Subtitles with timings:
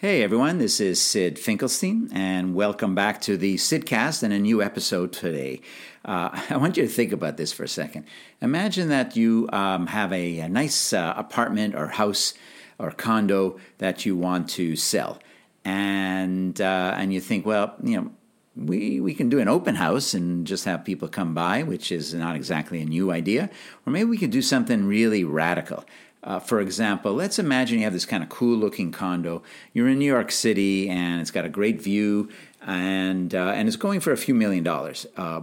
[0.00, 4.62] Hey everyone, this is Syd Finkelstein, and welcome back to the Sydcast and a new
[4.62, 5.60] episode today.
[6.04, 8.04] Uh, I want you to think about this for a second.
[8.40, 12.34] Imagine that you um, have a, a nice uh, apartment or house
[12.78, 15.18] or condo that you want to sell,
[15.64, 18.12] and uh, and you think, well, you know,
[18.54, 22.14] we, we can do an open house and just have people come by, which is
[22.14, 23.50] not exactly a new idea.
[23.86, 25.84] Or maybe we could do something really radical.
[26.22, 29.42] Uh, for example, let's imagine you have this kind of cool looking condo.
[29.72, 32.28] You're in New York City and it's got a great view
[32.60, 35.06] and, uh, and it's going for a few million dollars.
[35.16, 35.42] Uh,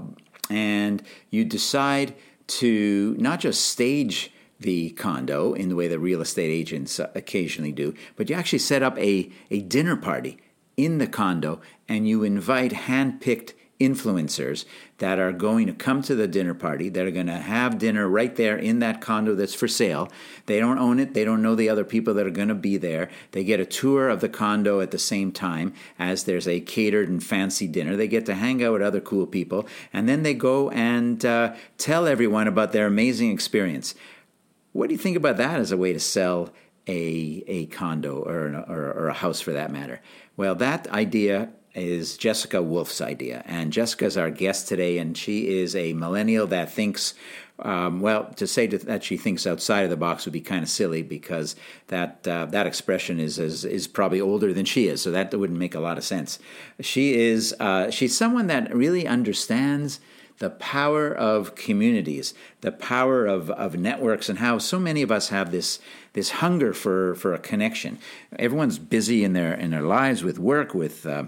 [0.49, 2.13] and you decide
[2.48, 7.94] to not just stage the condo in the way that real estate agents occasionally do,
[8.16, 10.38] but you actually set up a, a dinner party
[10.77, 14.63] in the condo and you invite hand picked influencers
[14.99, 18.07] that are going to come to the dinner party, that are going to have dinner
[18.07, 20.09] right there in that condo that's for sale.
[20.45, 22.77] They don't own it, they don't know the other people that are going to be
[22.77, 23.09] there.
[23.31, 27.09] They get a tour of the condo at the same time as there's a catered
[27.09, 27.98] and fancy dinner.
[27.98, 31.55] They get to hang out with other cool people, and then they go and uh,
[31.77, 33.93] tell everyone about their amazing experience.
[34.71, 36.49] What do you think about that as a way to sell
[36.87, 40.01] a, a condo or, an, or, or a house for that matter?
[40.37, 43.43] Well, that idea is Jessica Wolf's idea.
[43.45, 47.13] And Jessica's our guest today, and she is a millennial that thinks,
[47.59, 50.70] um, well, to say that she thinks outside of the box would be kind of
[50.70, 51.55] silly because
[51.87, 55.59] that uh, that expression is, is, is probably older than she is, so that wouldn't
[55.59, 56.40] make a lot of sense.
[56.79, 59.99] She is uh, she's someone that really understands
[60.39, 65.29] the power of communities, the power of, of networks, and how so many of us
[65.29, 65.79] have this
[66.13, 68.00] this hunger for, for a connection.
[68.38, 71.25] Everyone's busy in their in their lives with work, with uh,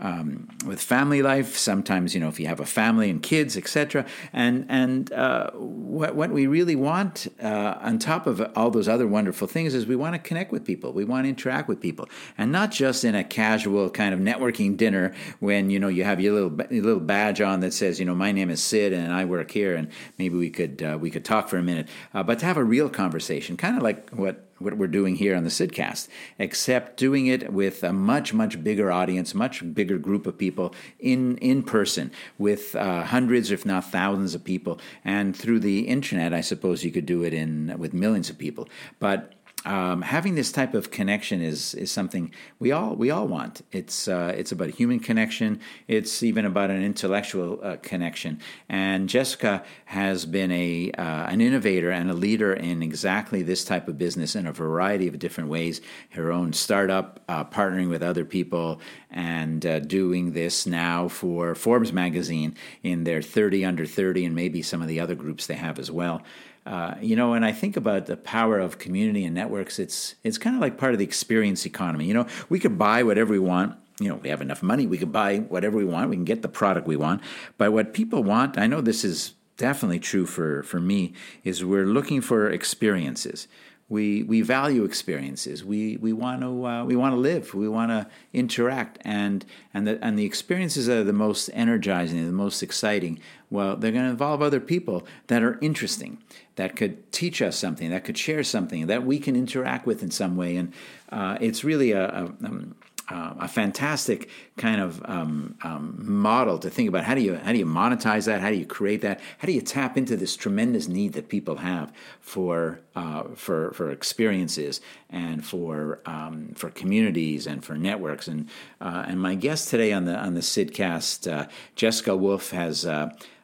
[0.00, 1.56] um, with family life.
[1.56, 4.06] Sometimes, you know, if you have a family and kids, etc.
[4.32, 9.06] And and uh, what what we really want, uh, on top of all those other
[9.06, 10.92] wonderful things, is we want to connect with people.
[10.92, 14.76] We want to interact with people, and not just in a casual kind of networking
[14.76, 18.06] dinner when you know you have your little your little badge on that says, you
[18.06, 21.10] know, my name is Syd and I work here, and maybe we could uh, we
[21.10, 24.10] could talk for a minute, uh, but to have a real conversation, kind of like
[24.10, 26.08] what what we're doing here on the Sydcast,
[26.38, 31.36] except doing it with a much, much bigger audience, much bigger group of people in,
[31.38, 34.80] in person with uh, hundreds, if not thousands of people.
[35.04, 38.68] And through the internet, I suppose you could do it in with millions of people.
[38.98, 43.62] But um, having this type of connection is is something we all we all want.
[43.72, 45.60] It's uh, it's about a human connection.
[45.88, 48.40] It's even about an intellectual uh, connection.
[48.68, 53.88] And Jessica has been a uh, an innovator and a leader in exactly this type
[53.88, 55.80] of business in a variety of different ways.
[56.10, 58.80] Her own startup, uh, partnering with other people,
[59.10, 62.54] and uh, doing this now for Forbes magazine
[62.84, 65.90] in their 30 under 30, and maybe some of the other groups they have as
[65.90, 66.22] well.
[66.68, 70.36] Uh, you know, when I think about the power of community and networks, it's it's
[70.36, 72.04] kind of like part of the experience economy.
[72.04, 73.74] You know, we could buy whatever we want.
[73.98, 74.86] You know, we have enough money.
[74.86, 76.10] We could buy whatever we want.
[76.10, 77.22] We can get the product we want.
[77.56, 81.86] But what people want, I know this is definitely true for for me, is we're
[81.86, 83.48] looking for experiences
[83.88, 85.64] we we value experiences.
[85.64, 87.54] We we want to uh, we want to live.
[87.54, 92.24] We want to interact, and and the and the experiences that are the most energizing,
[92.26, 93.18] the most exciting.
[93.50, 96.18] Well, they're going to involve other people that are interesting,
[96.56, 100.10] that could teach us something, that could share something, that we can interact with in
[100.10, 100.56] some way.
[100.56, 100.74] And
[101.10, 102.74] uh, it's really a, a um,
[103.10, 107.52] uh, a fantastic kind of um, um, model to think about how do you how
[107.52, 108.40] do you monetize that?
[108.40, 109.20] How do you create that?
[109.38, 113.90] How do you tap into this tremendous need that people have for uh, for for
[113.90, 118.28] experiences and for um, for communities and for networks?
[118.28, 118.48] And
[118.80, 122.86] uh, and my guest today on the on the Sydcast, uh, Jessica Wolf has.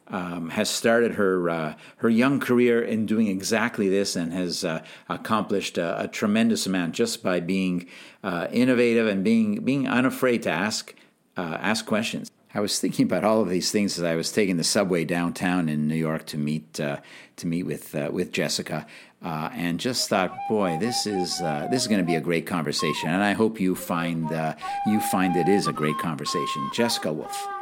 [0.08, 4.84] Um, has started her uh, her young career in doing exactly this and has uh,
[5.08, 7.86] accomplished a, a, tremendous amount just by being
[8.22, 10.94] uh, innovative and being being unafraid to ask
[11.38, 12.30] uh, ask questions.
[12.52, 15.70] I was thinking about all of these things as I was taking the subway downtown
[15.70, 16.98] in New York to meet uh,
[17.36, 18.86] to meet with uh, with Jessica,
[19.22, 23.22] and just thought, boy, this is this is going to be a great conversation, and
[23.22, 24.28] I hope you find
[24.86, 26.70] you find it is a great conversation.
[26.74, 27.53] Jessica Wolf.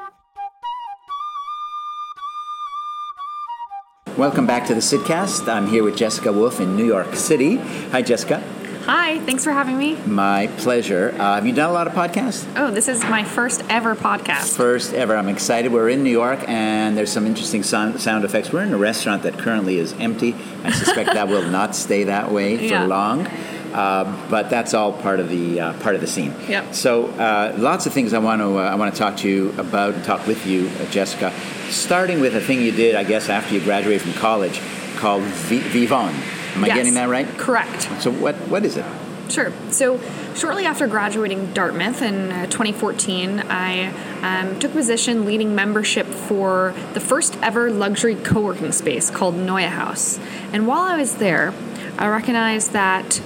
[4.18, 5.48] Welcome back to the Sydcast.
[5.48, 7.56] I'm here with Jessica Wolf in New York City.
[7.56, 8.40] Hi, Jessica.
[8.84, 9.96] Hi, thanks for having me.
[10.04, 11.14] My pleasure.
[11.18, 12.46] Uh, have you done a lot of podcasts?
[12.54, 14.54] Oh, this is my first ever podcast.
[14.54, 15.16] First ever.
[15.16, 15.72] I'm excited.
[15.72, 18.52] We're in New York and there's some interesting sound, sound effects.
[18.52, 20.36] We're in a restaurant that currently is empty.
[20.62, 22.84] I suspect that will not stay that way for yeah.
[22.84, 23.26] long.
[23.72, 26.34] Uh, but that's all part of the uh, part of the scene.
[26.48, 26.74] Yep.
[26.74, 29.50] So uh, lots of things I want to uh, I want to talk to you
[29.58, 31.32] about and talk with you, uh, Jessica.
[31.70, 34.60] Starting with a thing you did, I guess, after you graduated from college,
[34.96, 36.12] called v- Vivon.
[36.54, 36.76] Am I yes.
[36.76, 37.26] getting that right?
[37.38, 37.88] Correct.
[38.00, 38.84] So what what is it?
[39.32, 39.50] Sure.
[39.70, 39.98] So,
[40.34, 43.86] shortly after graduating Dartmouth in uh, 2014, I
[44.20, 49.34] um, took a position leading membership for the first ever luxury co working space called
[49.34, 50.18] Neue House.
[50.52, 51.54] And while I was there,
[51.96, 53.22] I recognized that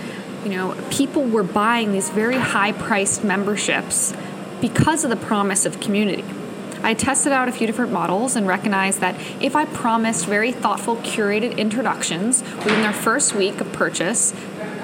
[0.46, 4.14] you know people were buying these very high priced memberships
[4.60, 6.24] because of the promise of community.
[6.84, 10.96] I tested out a few different models and recognized that if I promised very thoughtful,
[10.98, 14.32] curated introductions within their first week of purchase,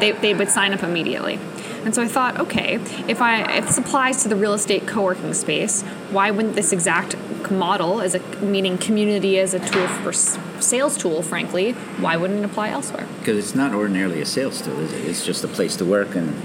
[0.00, 1.38] they, they would sign up immediately.
[1.84, 2.74] And so I thought, okay,
[3.08, 7.16] if I if this applies to the real estate co-working space, why wouldn't this exact
[7.50, 12.44] model as a meaning community as a tool for sales tool, frankly, why wouldn't it
[12.44, 13.06] apply elsewhere?
[13.18, 15.04] Because it's not ordinarily a sales tool, is it?
[15.04, 16.40] It's just a place to work and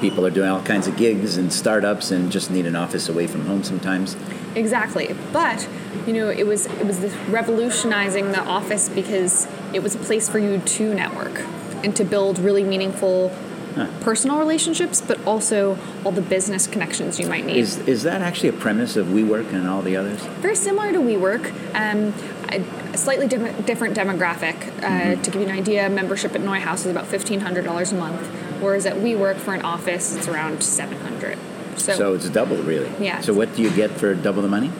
[0.00, 3.26] people are doing all kinds of gigs and startups and just need an office away
[3.28, 4.16] from home sometimes.
[4.56, 5.14] Exactly.
[5.32, 5.68] But,
[6.06, 10.28] you know, it was it was this revolutionizing the office because it was a place
[10.28, 11.40] for you to network
[11.84, 13.32] and to build really meaningful
[13.74, 13.88] Huh.
[14.00, 17.56] personal relationships, but also all the business connections you might need.
[17.56, 20.20] Is, is that actually a premise of WeWork and all the others?
[20.40, 21.52] Very similar to WeWork.
[21.74, 22.12] Um,
[22.50, 24.56] a slightly different, different demographic.
[24.78, 25.22] Uh, mm-hmm.
[25.22, 28.26] To give you an idea, membership at NeueHouse is about $1,500 a month,
[28.60, 31.38] whereas at WeWork for an office, it's around 700
[31.76, 32.90] so, so it's double, really?
[33.04, 33.20] Yeah.
[33.20, 34.70] So what do you get for double the money?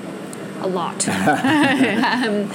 [0.60, 1.08] A lot.
[1.08, 2.50] um,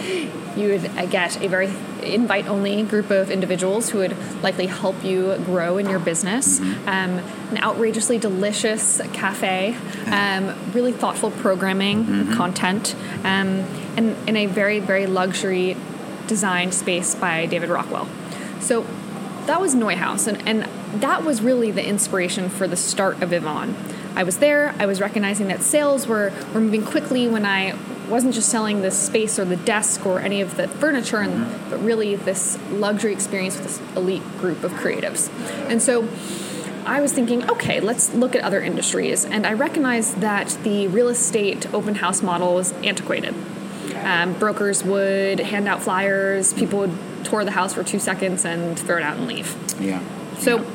[0.57, 1.71] you would uh, get a very
[2.01, 6.59] invite only group of individuals who would likely help you grow in your business.
[6.59, 6.89] Mm-hmm.
[6.89, 7.19] Um,
[7.51, 9.75] an outrageously delicious cafe,
[10.07, 12.33] um, really thoughtful programming, mm-hmm.
[12.33, 13.65] content, um,
[13.95, 15.77] and in a very, very luxury
[16.27, 18.07] designed space by David Rockwell.
[18.59, 18.85] So
[19.45, 23.75] that was NeueHouse, and, and that was really the inspiration for the start of Yvon.
[24.15, 27.77] I was there, I was recognizing that sales were, were moving quickly when I
[28.07, 31.69] wasn't just selling the space or the desk or any of the furniture, and, mm-hmm.
[31.69, 35.29] but really this luxury experience with this elite group of creatives.
[35.69, 36.07] And so
[36.85, 39.25] I was thinking, okay, let's look at other industries.
[39.25, 43.35] And I recognized that the real estate open house model was antiquated.
[43.95, 48.79] Um, brokers would hand out flyers, people would tour the house for two seconds and
[48.79, 49.55] throw it out and leave.
[49.81, 50.01] Yeah.
[50.37, 50.69] So yeah.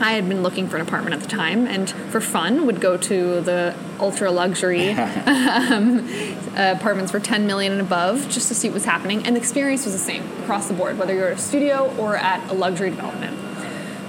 [0.00, 2.96] I had been looking for an apartment at the time, and for fun, would go
[2.96, 6.06] to the ultra luxury um,
[6.56, 9.24] apartments for 10 million and above just to see what was happening.
[9.24, 12.16] And the experience was the same across the board, whether you're at a studio or
[12.16, 13.38] at a luxury development.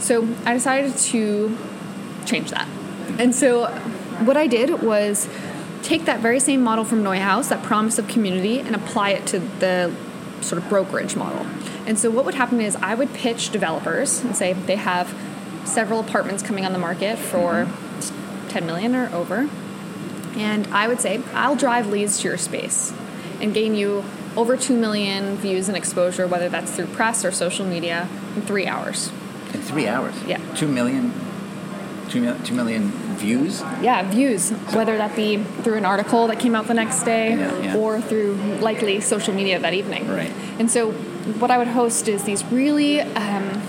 [0.01, 1.57] So I decided to
[2.25, 2.68] change that.
[3.19, 3.68] And so
[4.25, 5.30] what I did was
[5.84, 9.39] take that very same model from NeueHouse, that promise of community, and apply it to
[9.39, 9.96] the
[10.42, 11.46] sort of brokerage model.
[11.86, 15.16] And so what would happen is I would pitch developers and say they have
[15.66, 18.48] several apartments coming on the market for mm-hmm.
[18.50, 19.50] 10 million or over.
[20.35, 22.94] And I would say, I'll drive leads to your space
[23.39, 24.03] and gain you
[24.35, 28.65] over 2 million views and exposure, whether that's through press or social media, in three
[28.65, 29.09] hours.
[29.53, 30.15] In three hours?
[30.24, 30.39] Yeah.
[30.56, 31.13] 2 million?
[32.09, 33.62] 2 million, 2 million views?
[33.81, 34.51] Yeah, views.
[34.74, 37.77] Whether that be through an article that came out the next day yeah, yeah.
[37.77, 40.07] or through likely social media that evening.
[40.07, 40.31] Right.
[40.59, 40.91] And so,
[41.39, 43.62] what I would host is these really um,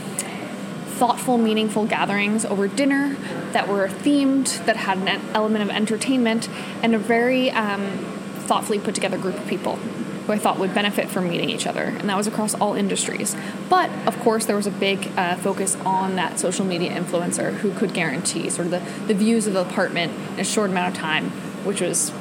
[1.05, 3.15] thoughtful, meaningful gatherings over dinner
[3.53, 6.49] that were themed, that had an element of entertainment,
[6.83, 7.99] and a very um,
[8.47, 11.83] thoughtfully put together group of people who I thought would benefit from meeting each other.
[11.83, 13.37] And that was across all industries.
[13.69, 17.75] But of course, there was a big uh, focus on that social media influencer who
[17.75, 20.99] could guarantee sort of the, the views of the apartment in a short amount of
[20.99, 21.29] time,
[21.67, 22.15] which was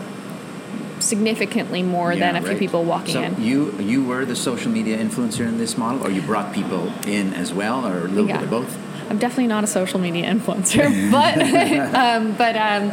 [1.04, 2.50] significantly more yeah, than a right.
[2.50, 3.44] few people walking so in.
[3.44, 7.34] You you were the social media influencer in this model, or you brought people in
[7.34, 8.38] as well, or a little yeah.
[8.38, 8.78] bit of both?
[9.10, 11.38] I'm definitely not a social media influencer, but
[11.96, 12.92] um, but um,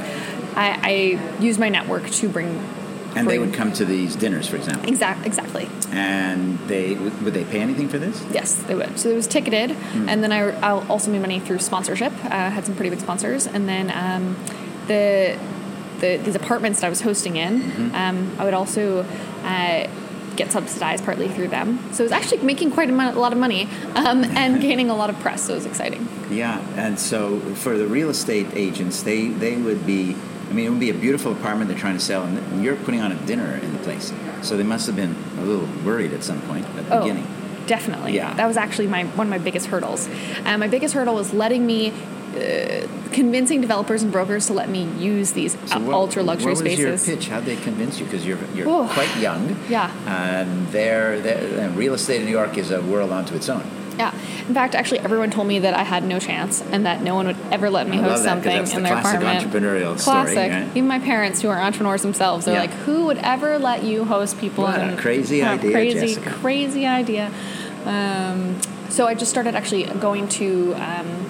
[0.56, 2.76] I, I use my network to bring.
[3.16, 4.88] And they would come to these dinners, for example.
[4.88, 5.26] Exactly.
[5.26, 5.68] Exactly.
[5.90, 8.24] And they would they pay anything for this?
[8.30, 9.00] Yes, they would.
[9.00, 10.08] So it was ticketed, mm.
[10.08, 12.12] and then I, I'll also made money through sponsorship.
[12.24, 14.36] Uh, had some pretty big sponsors, and then um,
[14.86, 15.36] the
[16.00, 17.94] the, these apartments that I was hosting in, mm-hmm.
[17.94, 19.02] um, I would also
[19.44, 19.88] uh,
[20.36, 21.78] get subsidized partly through them.
[21.92, 24.96] So it was actually making quite a, a lot of money um, and gaining a
[24.96, 25.42] lot of press.
[25.42, 26.08] So it was exciting.
[26.30, 30.16] Yeah, and so for the real estate agents, they they would be.
[30.48, 33.00] I mean, it would be a beautiful apartment they're trying to sell, and you're putting
[33.00, 34.12] on a dinner in the place.
[34.42, 37.26] So they must have been a little worried at some point at the oh, beginning.
[37.68, 38.16] Definitely.
[38.16, 38.34] Yeah.
[38.34, 40.08] That was actually my one of my biggest hurdles.
[40.44, 41.92] Um, my biggest hurdle was letting me
[42.36, 46.84] uh, convincing developers and brokers to let me use these so what, ultra luxury spaces.
[46.84, 47.28] What was your pitch?
[47.28, 48.04] How'd they convince you?
[48.04, 49.56] Because you're you're quite young.
[49.68, 49.90] Yeah.
[50.06, 53.64] And there, uh, real estate in New York is a world unto its own.
[53.98, 54.14] Yeah.
[54.48, 57.26] In fact, actually, everyone told me that I had no chance and that no one
[57.26, 59.52] would ever let me I host that, something in their classic apartment.
[59.52, 60.32] entrepreneurial classic.
[60.32, 60.48] story.
[60.48, 60.68] Right?
[60.74, 62.60] Even my parents, who are entrepreneurs themselves, they're yeah.
[62.62, 66.30] like, "Who would ever let you host people?" What in, a crazy idea, Crazy, Jessica.
[66.30, 67.30] crazy idea.
[67.84, 68.58] Um,
[68.88, 70.74] so I just started actually going to.
[70.74, 71.26] Um,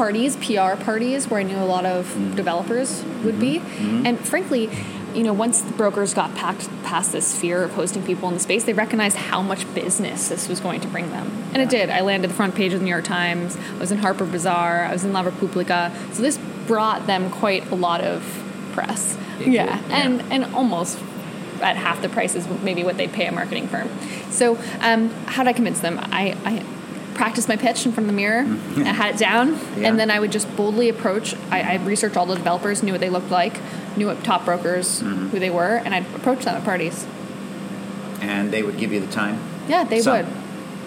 [0.00, 2.34] parties, PR parties, where I knew a lot of Mm-hmm.
[2.34, 3.58] developers would be.
[4.06, 4.70] And frankly,
[5.14, 8.40] you know, once the brokers got packed past this fear of hosting people in the
[8.40, 11.26] space, they recognized how much business this was going to bring them.
[11.52, 11.90] And it did.
[11.90, 13.58] I landed the front page of the New York Times.
[13.76, 14.86] I was in Harper Bazaar.
[14.86, 15.92] I was in La Repubblica.
[16.14, 18.22] So this brought them quite a lot of
[18.72, 19.18] press.
[19.38, 19.46] Yeah.
[19.46, 19.82] yeah.
[19.90, 20.98] And and almost
[21.60, 23.88] at half the price is maybe what they'd pay a marketing firm.
[24.30, 25.98] So um, how did I convince them?
[26.00, 26.64] I, I
[27.14, 28.40] practiced my pitch in front of the mirror.
[28.78, 29.82] I had it down, Mm-hmm.
[29.82, 29.88] Yeah.
[29.88, 31.34] and then I would just boldly approach.
[31.50, 33.60] I, I researched all the developers, knew what they looked like,
[33.96, 35.28] knew what top brokers Mm-hmm.
[35.28, 37.06] who they were, and I'd approach them at parties.
[38.20, 39.38] And they would give you the time.
[39.68, 40.16] Yeah, they Some.
[40.16, 40.26] would.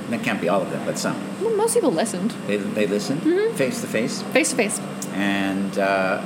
[0.10, 1.16] That can't be all of them, but some.
[1.42, 3.56] Well, most people listened They they listen Mm-hmm.
[3.56, 4.22] face to face.
[4.22, 4.80] face to face.
[5.14, 6.22] And uh,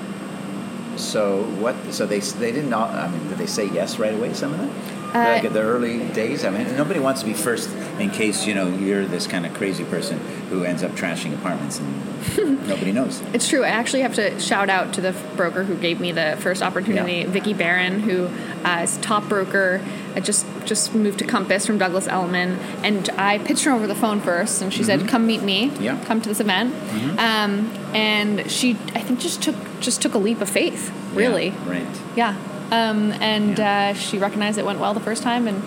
[0.97, 1.75] so what?
[1.93, 2.73] So they they didn't.
[2.73, 4.33] All, I mean, did they say yes right away?
[4.33, 4.71] Some of them.
[5.13, 6.43] Uh, like at the early days.
[6.43, 9.53] I mean, nobody wants to be first in case you know you're this kind of
[9.53, 13.21] crazy person who ends up trashing apartments and nobody knows.
[13.33, 13.63] It's true.
[13.63, 17.17] I actually have to shout out to the broker who gave me the first opportunity,
[17.19, 17.27] Yeah.
[17.27, 18.27] Vickey Barron, who
[18.67, 19.81] uh, is top broker.
[20.15, 23.95] I just just moved to Compass from Douglas Elliman, and I pitched her over the
[23.95, 25.69] phone first, and she said, "Come meet me.
[25.69, 25.83] Mm-hmm.
[25.83, 26.03] Yeah.
[26.05, 26.73] Come to this event."
[27.19, 30.91] Um, and she, I think, just took just took a leap of faith.
[31.13, 32.01] Really, Yeah, right.
[32.15, 32.35] yeah.
[32.71, 33.91] Um, and Yeah.
[33.91, 35.61] Uh, she recognized it went well the first time, and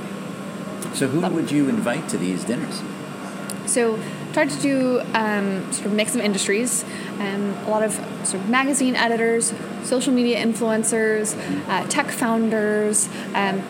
[0.94, 2.82] So who would you invite to these dinners?
[3.66, 3.98] So
[4.32, 6.84] tried to do um, sort of mix of industries,
[7.18, 7.92] um, a lot of
[8.24, 9.52] sort of magazine editors,
[9.84, 11.36] social media influencers,
[11.68, 13.62] uh, tech founders, um,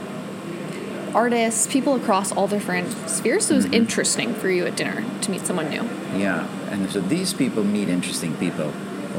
[1.14, 3.46] artists, people across all different spheres.
[3.46, 5.82] So it was interesting for you at dinner to meet someone new.
[6.16, 8.72] Yeah, and so these people meet interesting people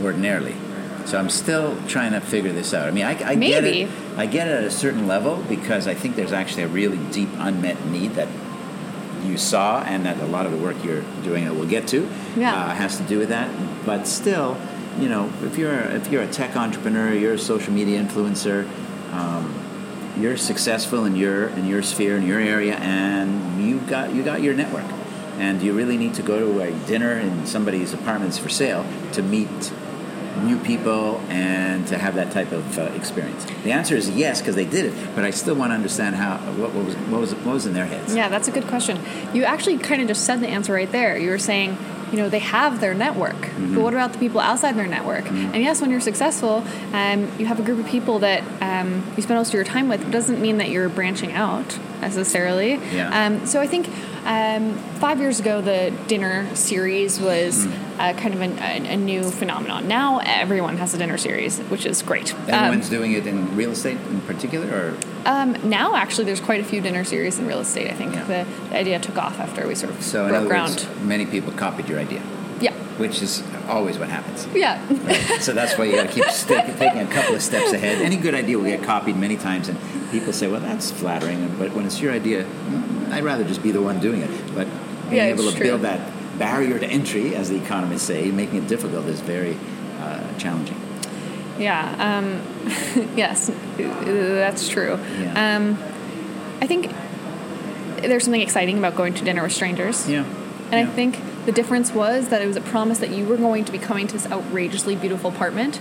[0.04, 0.56] ordinarily.
[1.08, 2.88] So I'm still trying to figure this out.
[2.88, 3.90] I mean, I, I get it.
[4.18, 7.30] I get it at a certain level because I think there's actually a really deep
[7.38, 8.28] unmet need that
[9.26, 12.10] you saw, and that a lot of the work you're doing that we'll get to
[12.36, 12.56] Yeah.
[12.56, 13.50] uh, has to do with that.
[13.86, 14.58] But still,
[15.00, 18.68] you know, if you're if you're a tech entrepreneur, you're a social media influencer.
[19.14, 19.54] Um,
[20.20, 24.42] you're successful in your in your sphere in your area, and you got you got
[24.42, 24.86] your network.
[25.38, 29.22] And you really need to go to a dinner in somebody's apartments for sale to
[29.24, 29.48] meet
[30.44, 33.46] new people and to have that type of uh, experience.
[33.64, 36.38] The answer is yes because they did it, but I still want to understand how
[36.54, 38.16] what, what was what was what was in their heads.
[38.16, 39.00] Yeah, that's a good question.
[39.34, 41.18] You actually kind of just said the answer right there.
[41.18, 41.78] You were saying,
[42.12, 45.30] you know, they have their network, but what about the people outside their network?
[45.30, 49.24] And yes, when you're successful, um, you have a group of people that um, you
[49.24, 50.02] spend most of your time with.
[50.02, 52.74] It doesn't mean that you're branching out necessarily.
[52.94, 53.26] Yeah.
[53.26, 53.88] Um, so I think
[54.26, 57.66] um, five years ago, the dinner series was
[57.98, 59.88] uh, kind of an, a, a new phenomenon.
[59.88, 62.34] Now everyone has a dinner series, which is great.
[62.34, 66.62] Um, Everyone's doing it in real estate in particular, or um, now, actually, there's quite
[66.62, 67.90] a few dinner series in real estate.
[67.92, 68.24] I think Yeah.
[68.26, 70.72] the, the idea took off after we sort of so in broke other ground.
[70.72, 72.22] words, many people copied your idea,
[72.60, 74.48] Yeah, which is always what happens.
[74.56, 74.80] yeah,
[75.40, 78.02] so that's why you got to keep sta- taking a couple of steps ahead.
[78.02, 79.78] Any good idea will get copied many times, and
[80.12, 83.72] people say, "Well, that's flattering," but when it's your idea, mm, I'd rather just be
[83.72, 84.30] the one doing it.
[84.56, 84.68] But
[85.10, 85.66] being Yeah, able to true.
[85.68, 86.00] build that
[86.40, 89.58] barrier to entry, as the economists say, making it difficult is very
[90.02, 90.80] uh, challenging.
[91.60, 91.96] yeah.
[92.18, 92.42] Um,
[93.16, 94.98] yes, that's true.
[95.20, 95.56] Yeah.
[95.58, 95.78] Um,
[96.62, 96.92] I think
[98.02, 100.08] there's something exciting about going to dinner with strangers.
[100.10, 100.24] Yeah,
[100.72, 103.66] And I think the difference was that it was a promise that you were going
[103.66, 105.80] to be coming to this outrageously beautiful apartment,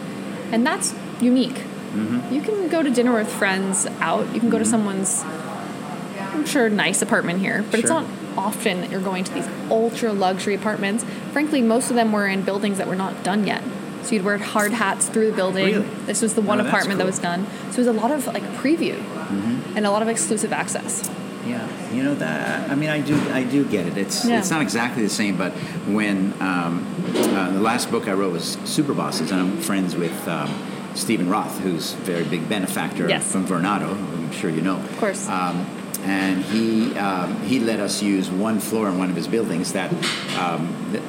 [0.53, 1.55] and that's unique.
[1.95, 2.35] Mm-hmm.
[2.35, 4.33] You can go to dinner with friends out.
[4.35, 5.23] You can go to someone's,
[6.41, 8.07] I'm sure, nice apartment here, but it's not
[8.37, 11.05] often that you're going to these ultra luxury apartments.
[11.33, 13.63] Frankly, most of them were in buildings that were not done yet.
[14.05, 15.67] So you'd wear hard hats through the building.
[15.67, 15.87] Really?
[16.07, 17.47] This was the one that's apartment that was done.
[17.71, 19.77] So it was a lot of like preview Mm-hmm.
[19.77, 21.09] and a lot of exclusive access.
[21.47, 22.69] Yeah, you know that.
[22.71, 23.97] I mean, I do, I do get it.
[23.99, 24.39] It's Yeah.
[24.39, 25.53] it's not exactly the same, but
[25.87, 30.27] when um, uh, the last book I wrote was Super Bosses, and I'm friends with
[30.29, 30.51] um,
[30.95, 33.31] Steven Roth, who's a very big benefactor Yes.
[33.31, 33.91] from Vornado.
[33.93, 34.77] I'm sure you know.
[34.79, 35.29] Of course.
[35.29, 35.65] Um,
[36.05, 39.93] and he um, he let us use one floor in one of his buildings that
[40.39, 41.03] um, that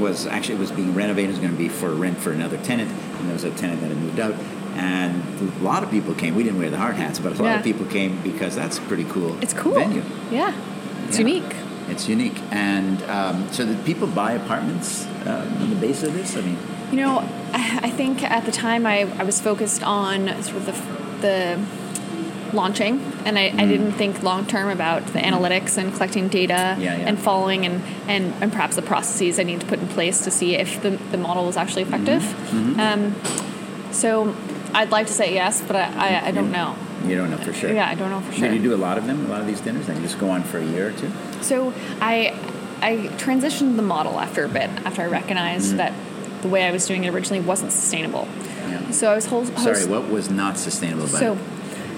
[0.00, 1.30] was actually it was being renovated.
[1.30, 3.80] It was going to be for rent for another tenant, and there was a tenant
[3.80, 4.34] that had moved out.
[4.76, 6.34] And a lot of people came.
[6.34, 7.58] We didn't wear the hard hats, but a lot Yeah.
[7.58, 9.36] of people came because that's a pretty cool.
[9.40, 9.74] It's cool.
[9.74, 10.02] venue.
[10.32, 10.52] Yeah.
[11.06, 11.26] It's Yeah.
[11.26, 11.54] unique.
[11.88, 12.40] It's unique.
[12.50, 16.36] And um, so, did people buy apartments uh, on the base of this?
[16.36, 16.58] I mean,
[16.90, 17.18] You know,
[17.52, 20.72] I I think at the time I, I was focused on sort of the,
[21.20, 21.58] the
[22.54, 26.96] launching, and I, I didn't think long term about the analytics and collecting data Yeah,
[26.96, 27.08] yeah.
[27.08, 30.30] and following and, and, and perhaps the processes I need to put in place to
[30.30, 32.22] see if the, the model was actually effective.
[32.22, 32.80] Mm-hmm.
[32.80, 34.34] Um, so
[34.72, 35.84] I'd like to say yes, but I,
[36.18, 36.76] I, I don't know.
[37.04, 37.72] you don't know for sure.
[37.72, 38.48] Yeah, I don't know for sure.
[38.48, 39.26] Did you do a lot of them?
[39.26, 39.86] A lot of these dinners?
[39.86, 41.10] They just go on for a year or two?
[41.42, 42.38] So I
[42.82, 45.76] I transitioned the model after a bit after I recognized Mm-hmm.
[45.78, 45.92] that
[46.42, 48.28] the way I was doing it originally wasn't sustainable.
[48.68, 48.90] Yeah.
[48.90, 51.38] So I was whole, host- Sorry, what was not sustainable so it?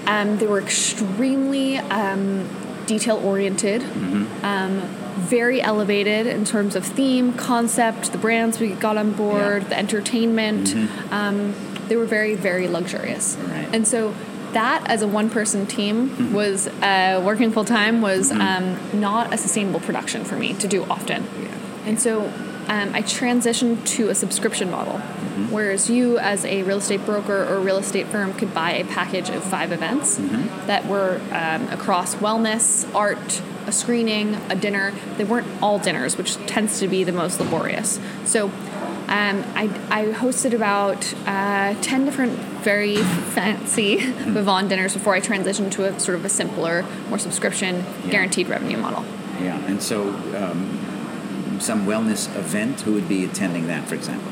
[0.07, 2.47] Um, they were extremely um,
[2.87, 4.45] detail oriented, Mm-hmm.
[4.45, 4.81] um,
[5.17, 9.59] very elevated in terms of theme, concept, the brands we got on board, Yeah.
[9.59, 9.69] Mm-hmm.
[9.69, 10.75] the entertainment.
[11.11, 11.53] Um,
[11.89, 13.35] they were very, very luxurious.
[13.35, 13.67] Right.
[13.73, 14.13] And so
[14.53, 19.37] that as a one person team was uh, working full time was um, not a
[19.37, 21.23] sustainable production for me to do often.
[21.41, 21.47] Yeah.
[21.87, 22.31] And so
[22.67, 24.99] um, I transitioned to a subscription model,
[25.49, 29.29] whereas you, as a real estate broker or real estate firm, could buy a package
[29.29, 30.17] of five events
[30.67, 34.93] that were um, across wellness, art, a screening, a dinner.
[35.17, 37.99] They weren't all dinners, which tends to be the most laborious.
[38.25, 42.33] So um, I, I hosted about uh, 10 different
[42.63, 42.97] very
[43.33, 48.11] fancy Vivon dinners before I transitioned to a sort of a simpler, more subscription, Yeah.
[48.11, 49.05] guaranteed revenue model.
[49.41, 50.76] Yeah, and so um,
[51.61, 54.31] some wellness event, who would be attending that, for example?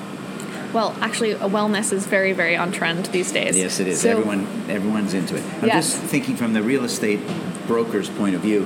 [0.73, 3.57] Well, actually, a wellness is very, very on trend these days.
[3.57, 4.01] Yes, it is.
[4.01, 5.43] So- Everyone, everyone's into it.
[5.61, 5.93] I'm Yes.
[5.93, 7.19] just thinking from the real estate
[7.67, 8.63] broker's point of view.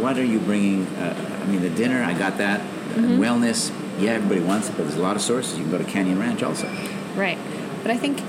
[0.00, 0.86] What are you bringing?
[0.96, 2.60] Uh, I mean, the dinner, I got that.
[2.60, 3.20] Mm-hmm.
[3.20, 5.56] Wellness, yeah, everybody wants it, but there's a lot of sources.
[5.58, 6.68] You can go to Canyon Ranch also.
[7.16, 7.38] Right.
[7.82, 8.20] But I think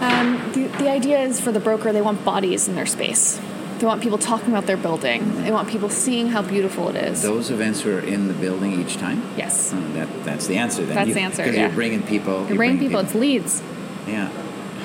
[0.00, 3.40] um, the, the idea is for the broker, they want bodies in their space.
[3.82, 5.42] They want people talking about their building.
[5.42, 7.20] They want people seeing how beautiful it is.
[7.22, 9.20] Those events are in the building each time.
[9.36, 9.72] yes.
[9.74, 10.84] Oh, that, that's the answer.
[10.84, 11.62] Then That's You- the answer, Because yeah.
[11.66, 12.46] you're bringing people.
[12.46, 13.60] You're bringing people, it's leads.
[14.06, 14.28] Yeah.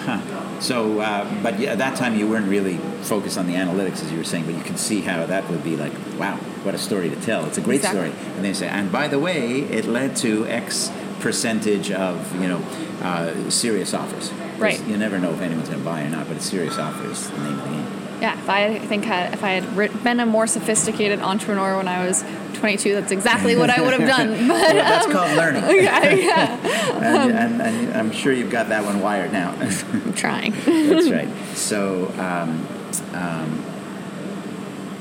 [0.03, 0.59] Huh.
[0.61, 4.17] So, uh, but at that time you weren't really focused on the analytics, as you
[4.17, 7.11] were saying, but you can see how that would be like, wow, what a story
[7.11, 7.45] to tell.
[7.45, 8.09] It's a great Exactly.
[8.11, 8.31] story.
[8.35, 10.89] And they say, and by the way, it led to X
[11.19, 12.63] percentage of, you know,
[13.03, 14.33] uh, serious offers.
[14.57, 14.83] Right.
[14.87, 17.37] You never know if anyone's going to buy or not, but a serious offers, the
[17.43, 17.86] name of the game.
[18.21, 22.05] Yeah, if I think had, if I had been a more sophisticated entrepreneur when I
[22.05, 22.23] was
[22.55, 24.29] 22, that's exactly what I would have done.
[24.47, 25.63] But Well, that's called learning.
[25.83, 29.55] yeah, yeah, and, and, and I'm sure you've got that one wired now.
[29.59, 30.51] I'm trying.
[30.65, 31.29] That's right.
[31.53, 32.67] So, um,
[33.13, 33.63] um,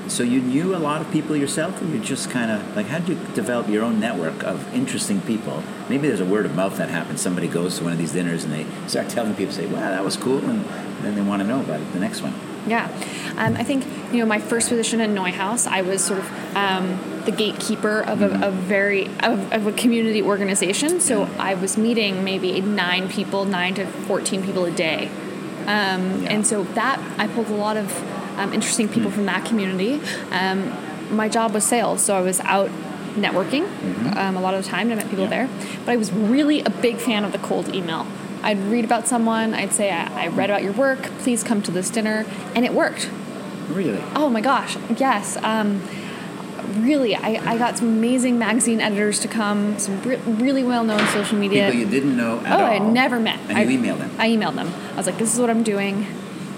[0.08, 2.98] so you knew a lot of people yourself, or you just kind of like how
[2.98, 5.62] did you develop your own network of interesting people?
[5.88, 7.20] Maybe there's a word of mouth that happens.
[7.20, 10.04] Somebody goes to one of these dinners and they start telling people, say, "Wow, that
[10.04, 10.64] was cool," and
[11.02, 12.34] then they want to know about it the next one.
[12.66, 12.86] Yeah,
[13.36, 16.98] um, I think you know my first position in NeueHouse, I was sort of um,
[17.24, 21.00] the gatekeeper of a, a very of, of a community organization.
[21.00, 25.08] So I was meeting maybe nine people, nine to fourteen people a day,
[25.66, 26.32] um, Yeah.
[26.32, 27.86] and so that I pulled a lot of
[28.38, 30.00] um, interesting people from that community.
[30.30, 30.72] Um,
[31.10, 32.68] my job was sales, so I was out
[33.14, 33.64] networking
[34.16, 34.90] um, a lot of the time.
[34.90, 35.46] and I met people Yeah.
[35.46, 35.48] there,
[35.84, 38.06] but I was really a big fan of the cold email.
[38.46, 39.54] I'd read about someone.
[39.54, 41.02] I'd say, I, I read about your work.
[41.18, 42.24] Please come to this dinner.
[42.54, 43.10] And it worked.
[43.68, 44.00] Really?
[44.14, 44.76] Oh my gosh.
[44.96, 45.36] Yes.
[45.38, 45.82] Um,
[46.76, 51.04] really, I, I got some amazing magazine editors to come, some re- really well known
[51.08, 51.66] social media.
[51.66, 52.70] People you didn't know at oh, all.
[52.70, 53.40] I never met.
[53.48, 54.12] And I, you emailed them.
[54.16, 54.72] I emailed them.
[54.92, 56.06] I was like, this is what I'm doing.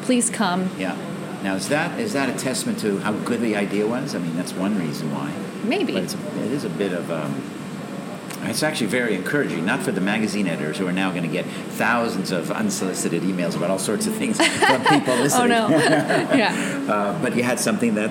[0.02, 0.68] Please come.
[0.78, 0.94] Yeah.
[1.42, 4.14] Now is that is that a testament to how good the idea was?
[4.14, 5.32] I mean, that's one reason why.
[5.64, 5.94] Maybe.
[5.94, 7.10] But it's, it is a bit of.
[7.10, 7.57] Um,
[8.42, 11.44] it's actually very encouraging, not for the magazine editors who are now going to get
[11.46, 15.52] thousands of unsolicited emails about all sorts of things from people listening.
[15.52, 15.76] oh no.
[15.78, 16.76] yeah.
[16.88, 18.10] Uh, but you had something that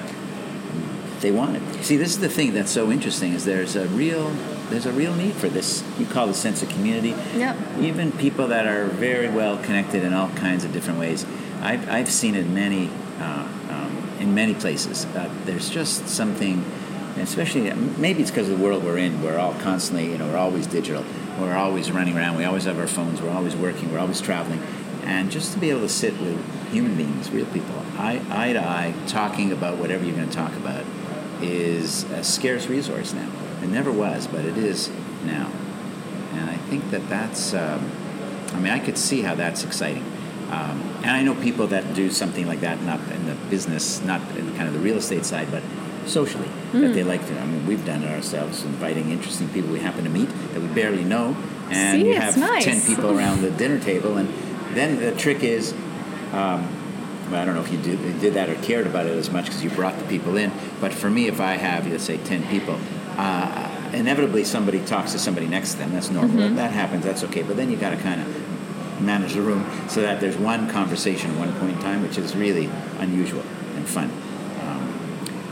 [1.20, 1.84] they wanted.
[1.84, 4.32] See, this is the thing that's so interesting: is there's a real
[4.70, 5.84] there's a real need for this.
[5.98, 7.16] You call it a sense of community.
[7.36, 7.58] Yep.
[7.80, 11.26] Even people that are very well connected in all kinds of different ways.
[11.62, 15.06] I've, I've seen it many uh, um, in many places.
[15.06, 16.64] Uh, there's just something,
[17.20, 19.22] especially maybe it's because of the world we're in.
[19.22, 21.04] We're all constantly, you know, we're always digital.
[21.40, 22.38] We're always running around.
[22.38, 23.22] We always have our phones.
[23.22, 23.92] We're always working.
[23.92, 24.62] We're always traveling.
[25.04, 28.60] And just to be able to sit with human beings, real people, eye, eye to
[28.60, 30.84] eye, talking about whatever you're going to talk about,
[31.42, 33.30] is a scarce resource now.
[33.62, 34.90] It never was, but it is
[35.24, 35.52] now.
[36.34, 37.92] And I think that that's, um,
[38.54, 40.04] I mean, I could see how that's exciting.
[40.50, 44.22] Um, and I know people that do something like that, not in the business, not
[44.38, 45.62] in kind of the real estate side, but
[46.08, 47.40] socially, that they like to.
[47.40, 50.68] I mean, we've done it ourselves, inviting interesting people we happen to meet that we
[50.68, 51.36] barely know,
[51.70, 52.66] and See, you have nice.
[52.66, 54.30] ten people around the dinner table, and
[54.74, 55.74] then the trick is.
[56.34, 56.74] Um,
[57.30, 59.30] well, I don't know if you did, you did that or cared about it as
[59.30, 60.50] much because you brought the people in.
[60.80, 62.80] But for me, if I have, let's say, 10 people,
[63.18, 65.92] uh, inevitably somebody talks to somebody next to them.
[65.92, 66.38] That's normal.
[66.38, 66.56] Mm-hmm.
[66.56, 67.04] That happens.
[67.04, 67.44] That's okay.
[67.44, 71.32] But then you got to kind of manage the room so that there's one conversation
[71.32, 73.44] at one point in time, which is really unusual
[73.76, 74.12] and fun.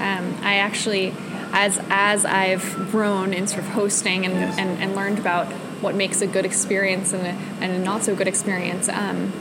[0.06, 1.14] Um, I actually,
[1.52, 4.58] as as I've grown in sort of hosting and, Yes.
[4.58, 5.48] and, and learned about
[5.82, 9.32] what makes a good experience and a, and a not so good experience, um,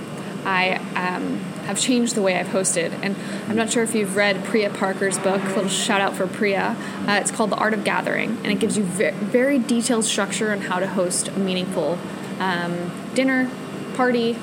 [0.44, 2.92] I um, have changed the way I've hosted.
[3.03, 3.16] And
[3.48, 6.77] I'm not sure if you've read Priya Parker's book, a little shout out for Priya.
[7.09, 10.53] Uh, it's called The Art of Gathering, and it gives you ve- very detailed structure
[10.53, 11.98] on how to host a meaningful
[12.40, 13.50] um, dinner,
[13.94, 14.37] party,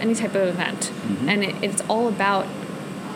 [0.00, 0.92] any type of event.
[1.26, 2.46] And it, it's all about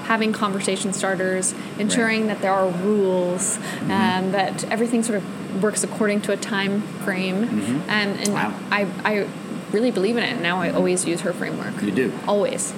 [0.07, 6.21] having conversation starters, ensuring that there are rules, um, that everything sort of works according
[6.23, 7.45] to a time frame.
[7.45, 8.55] Um, and Wow.
[8.71, 9.27] I, I
[9.73, 10.33] really believe in it.
[10.35, 11.83] and Now I always use her framework.
[11.83, 12.13] You do.
[12.29, 12.73] Always.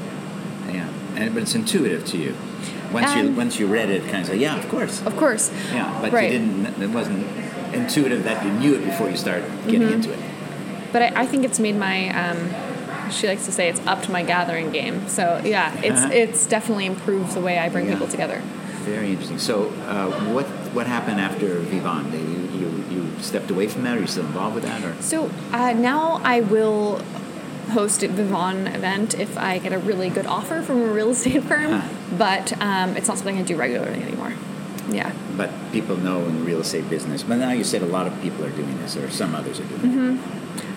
[0.73, 2.35] Yeah, and but it's intuitive to you.
[2.93, 5.03] Once you Um, once you read it, kind of say, yeah, of course.
[5.05, 5.51] Of course.
[5.73, 6.31] Yeah, but right.
[6.33, 6.83] you didn't.
[6.83, 7.27] It wasn't
[7.75, 9.93] intuitive that you knew it before you start getting Mm-hmm.
[9.95, 10.19] into it.
[10.93, 12.09] But I, I think it's made my.
[13.11, 15.09] She likes to say it's up to my gathering game.
[15.09, 16.11] So yeah, it's Uh-huh.
[16.12, 17.92] it's definitely improved the way I bring Yeah.
[17.94, 18.42] people together.
[18.85, 19.38] Very interesting.
[19.38, 22.12] So, uh, what what happened after Vivant?
[22.12, 24.94] You, you you stepped away from that, or are you still involved with that, or?
[25.01, 27.01] So uh, now I will
[27.73, 31.42] host a Vivon event if I get a really good offer from a real estate
[31.44, 31.88] firm, Huh.
[32.16, 34.33] but um, it's not something I do regularly anymore.
[34.90, 35.12] Yeah.
[35.37, 37.23] But people know in the real estate business.
[37.23, 39.64] But now you said a lot of people are doing this, or some others are
[39.64, 40.21] doing it.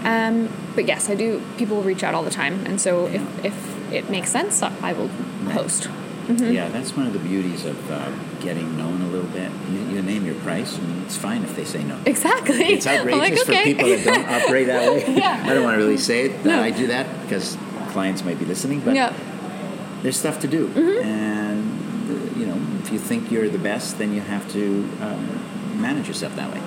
[0.04, 1.42] Um, but yes, I do.
[1.58, 5.10] People reach out all the time, and so if, if it makes sense, I will
[5.50, 5.90] post.
[6.28, 6.52] Mm-hmm.
[6.52, 8.12] Yeah, that's one of the beauties of uh,
[8.42, 9.52] getting known a little bit.
[9.70, 12.00] You, you name your price, and it's fine if they say no.
[12.06, 12.64] Exactly.
[12.66, 15.16] It's outrageous like, for people that don't operate that way.
[15.16, 15.44] Yeah.
[15.46, 16.62] I don't want to really say it that No.
[16.62, 17.58] I do that because
[17.90, 19.14] clients might be listening, but yeah.
[20.04, 20.68] there's stuff to do.
[20.70, 21.08] Mm-hmm.
[21.08, 25.82] And, uh, you know, if you think you're the best, then you have to um,
[25.82, 26.62] manage yourself that way.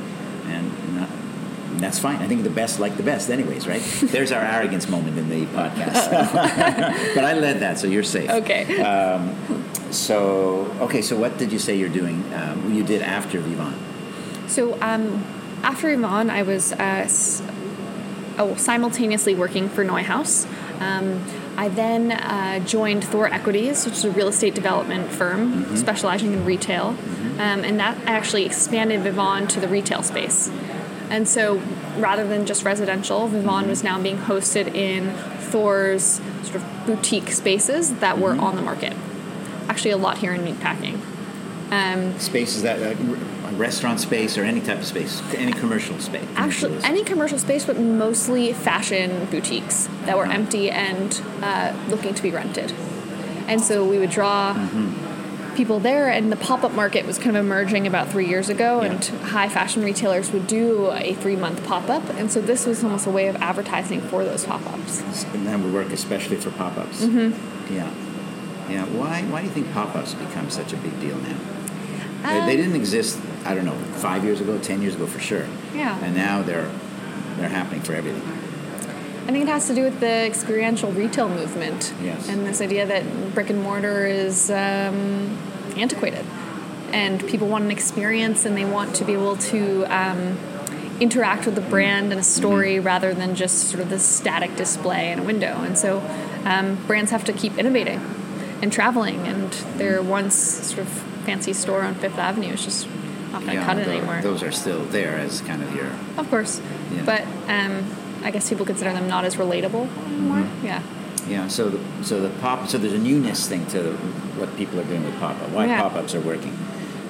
[1.85, 2.17] And not, and that's fine.
[2.17, 3.83] I think the best like the best, anyways, right?
[4.03, 6.11] There's our arrogance moment in the podcast.
[7.15, 8.31] but I led that, so you're safe.
[8.31, 8.81] Okay.
[9.91, 12.25] So, okay, so what did you say you're doing?
[12.35, 13.77] Um, you did after Vivant.
[14.49, 15.25] So um,
[15.63, 17.43] after Yvonne, I was uh, s-
[18.39, 20.47] oh, simultaneously working for NeueHouse.
[20.81, 21.23] Um,
[21.57, 26.45] I then uh, joined Thor Equities, which is a real estate development firm specializing in
[26.45, 26.87] retail,
[27.39, 30.51] um, and that actually expanded Vivon to the retail space.
[31.11, 31.61] And so,
[31.99, 37.95] rather than just residential, Vivon was now being hosted in Thor's sort of boutique spaces
[37.97, 38.95] that were on the market.
[39.69, 41.01] Actually, a lot here in meatpacking.
[41.71, 42.95] Um, Space is that uh,
[43.57, 46.27] restaurant space or any type of space, any commercial space?
[46.37, 52.23] Actually, any commercial space, but mostly fashion boutiques that were empty and uh, looking to
[52.23, 52.73] be rented.
[53.47, 54.55] And so we would draw
[55.55, 58.83] people there, and the pop up market was kind of emerging about three years ago,
[58.83, 58.93] Yeah.
[58.93, 62.09] and high fashion retailers would do a three month pop up.
[62.19, 65.03] And so this was almost a way of advertising for those pop ups.
[65.35, 67.03] And that would work especially for pop-ups.
[67.05, 67.75] Mm-hmm.
[67.75, 67.91] Yeah,
[68.71, 68.85] yeah.
[68.87, 69.23] Why?
[69.23, 71.37] Why do you think pop-ups become such a big deal now?
[72.23, 73.19] they, Um, they didn't exist.
[73.45, 75.45] I don't know, five years ago, ten years ago, for sure.
[75.75, 75.99] Yeah.
[76.03, 76.71] And now they're
[77.37, 78.23] they're happening for everything.
[79.27, 82.29] I think it has to do with the experiential retail movement Yes.
[82.29, 85.39] and this idea that brick and mortar is um,
[85.77, 86.25] antiquated,
[86.93, 90.39] and people want an experience and they want to be able to um,
[91.01, 95.11] interact with the brand and a story rather than just sort of this static display
[95.11, 95.63] in a window.
[95.63, 95.99] And so,
[96.45, 98.01] um, brands have to keep innovating
[98.63, 100.89] and traveling, and their once sort of
[101.25, 102.87] fancy store on Fifth Avenue is just
[103.33, 104.21] not going to cut it anymore.
[104.23, 106.61] Those are still there as kind of your Of course.
[106.93, 107.03] Yeah.
[107.05, 107.85] But um,
[108.25, 110.39] I guess people consider them not as relatable anymore.
[110.39, 110.67] Mm-hmm.
[110.67, 110.83] Yeah.
[111.29, 111.49] yeah.
[111.49, 113.93] So the so the pop so there's a newness thing to
[114.39, 115.51] what people are doing with pop-up.
[115.51, 115.81] Why Yeah.
[115.83, 116.57] pop-ups are working.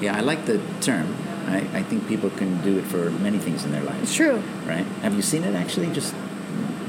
[0.00, 1.14] Yeah, I like the term.
[1.46, 4.02] I, I think people can do it for many things in their lives.
[4.02, 4.42] It's true.
[4.66, 4.84] right?
[5.02, 6.14] Have you seen it actually just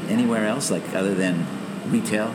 [0.09, 1.45] anywhere else, like other than
[1.87, 2.33] retail?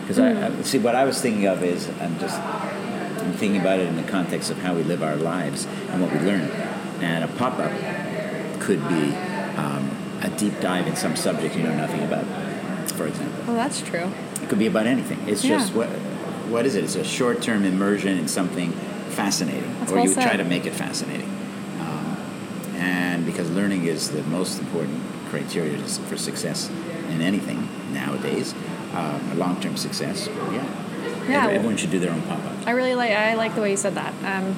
[0.00, 3.78] Because I, I see what I was thinking of is I'm just I'm thinking about
[3.80, 6.48] it in the context of how we live our lives and what we learn.
[7.02, 7.70] And a pop up
[8.60, 9.14] could be
[9.56, 9.90] um,
[10.22, 12.24] a deep dive in some subject you know nothing about,
[12.92, 13.44] for example.
[13.46, 14.10] Well, that's true.
[14.42, 15.18] It could be about anything.
[15.26, 15.58] It's Yeah.
[15.58, 15.88] just what
[16.48, 16.84] what is it?
[16.84, 18.72] It's a short term immersion in something
[19.10, 21.28] fascinating, That's or well you try to make it fascinating.
[21.80, 22.16] Um,
[22.78, 25.00] and because learning is the most important
[25.30, 26.70] criteria for success
[27.10, 28.54] in anything nowadays,
[28.94, 30.28] um, long term success.
[30.52, 30.64] Yeah,
[31.28, 32.66] Yeah, everyone should do their own pop up.
[32.66, 33.10] I really like.
[33.12, 34.14] I like the way you said that.
[34.24, 34.56] Um,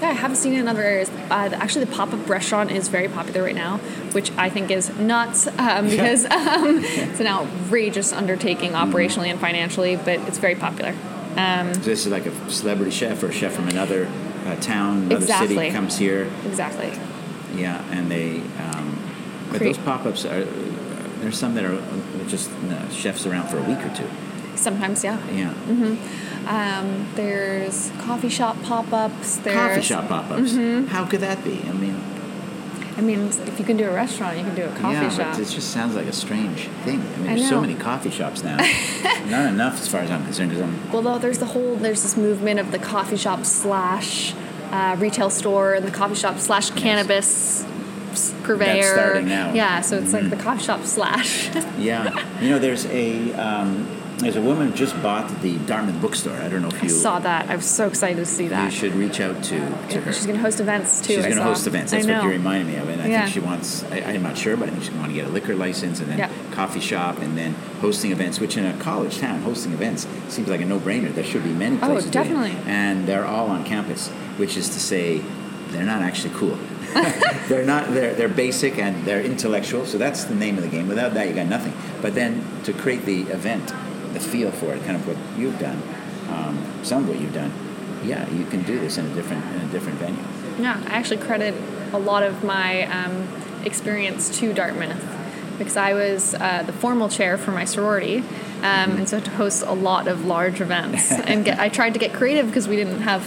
[0.00, 1.10] yeah, I haven't seen it in other areas.
[1.10, 3.78] Uh, actually, the pop-up restaurant is very popular right now,
[4.12, 9.96] which I think is nuts um, because um, it's an outrageous undertaking operationally and financially,
[9.96, 10.94] but it's very popular.
[11.36, 14.08] Um, So this is like a celebrity chef or a chef from another
[14.46, 15.56] uh, town, another Exactly.
[15.56, 16.30] city comes here.
[16.46, 16.92] exactly.
[17.54, 18.38] Yeah, and they.
[18.58, 18.98] Um,
[19.50, 20.44] but Create- those pop ups are.
[21.20, 24.08] There's some that are uh, just uh, chefs around for a week or two.
[24.56, 25.18] Sometimes, yeah.
[25.30, 25.54] Yeah.
[26.46, 29.38] Um, there's coffee shop pop-ups.
[29.44, 30.54] Coffee shop pop ups.
[30.90, 31.62] How could that be?
[31.68, 32.00] I mean,
[32.96, 35.32] I mean, if you can do a restaurant, you can do a coffee yeah, shop.
[35.32, 37.00] but it just sounds like a strange thing.
[37.00, 38.56] I mean, I there's so many coffee shops now.
[39.26, 40.52] Not enough, as far as I'm concerned.
[40.52, 44.34] 'cause I'm, Well, though there's the whole there's this movement of the coffee shop slash
[44.70, 47.64] uh, retail store and the coffee shop slash cannabis
[48.42, 48.82] purveyor.
[48.92, 49.46] starting now.
[49.48, 49.56] Mm-hmm.
[49.56, 51.48] Yeah, so it's like the coffee shop slash.
[51.78, 53.86] yeah, you know, there's a um,
[54.20, 56.34] there's a woman who just bought the Dartmouth bookstore.
[56.34, 57.48] I don't know if I you saw that.
[57.50, 58.64] I was so excited to see that.
[58.64, 59.58] you should reach out to
[59.90, 60.12] to her.
[60.12, 61.14] She's going to host events too.
[61.14, 61.92] She's going to host events.
[61.92, 62.88] I That's what you reminded me of.
[62.88, 63.20] And I Yeah.
[63.22, 65.30] think she wants, I, I'm not sure, but I think she's going to get a
[65.30, 66.30] liquor license and then Yeah.
[66.52, 70.60] coffee shop and then hosting events, which in a college town, hosting events seems like
[70.60, 71.14] a no brainer.
[71.14, 72.10] There should be many Oh, places.
[72.10, 72.56] doing definitely.
[72.66, 75.22] And they're all on campus, which is to say,
[75.70, 76.58] they're not actually cool.
[77.48, 77.94] they're not.
[77.94, 79.86] They're they're basic and they're intellectual.
[79.86, 80.88] So that's the name of the game.
[80.88, 81.72] Without that, you got nothing.
[82.02, 83.72] But then to create the event,
[84.12, 85.80] the feel for it, kind of what you've done,
[86.28, 87.52] um, some of what you've done,
[88.04, 90.22] yeah, you can do this in a different in a different venue.
[90.58, 91.54] Yeah, I actually credit
[91.92, 93.26] a lot of my um,
[93.64, 95.02] experience to Dartmouth
[95.58, 98.24] because I was uh, the formal chair for my sorority, um,
[98.62, 98.96] Mm-hmm.
[98.98, 101.10] and so to host a lot of large events.
[101.30, 103.24] and get, I tried to get creative because we didn't have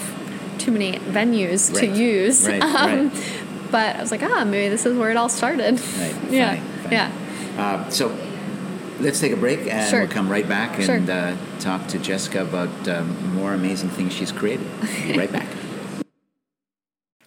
[0.59, 2.47] too many venues to use.
[2.47, 3.39] Right, Um, right.
[3.71, 5.79] But I was like, ah, maybe this is where it all started.
[5.97, 6.15] Right.
[6.29, 6.95] yeah, funny, funny.
[6.95, 7.11] yeah.
[7.57, 8.09] Uh, so
[9.03, 9.99] let's take a break and Sure.
[10.01, 10.95] we'll come right back Sure.
[10.95, 14.65] and uh, talk to Jessica about um, more amazing things she's created.
[15.05, 15.47] Be right back.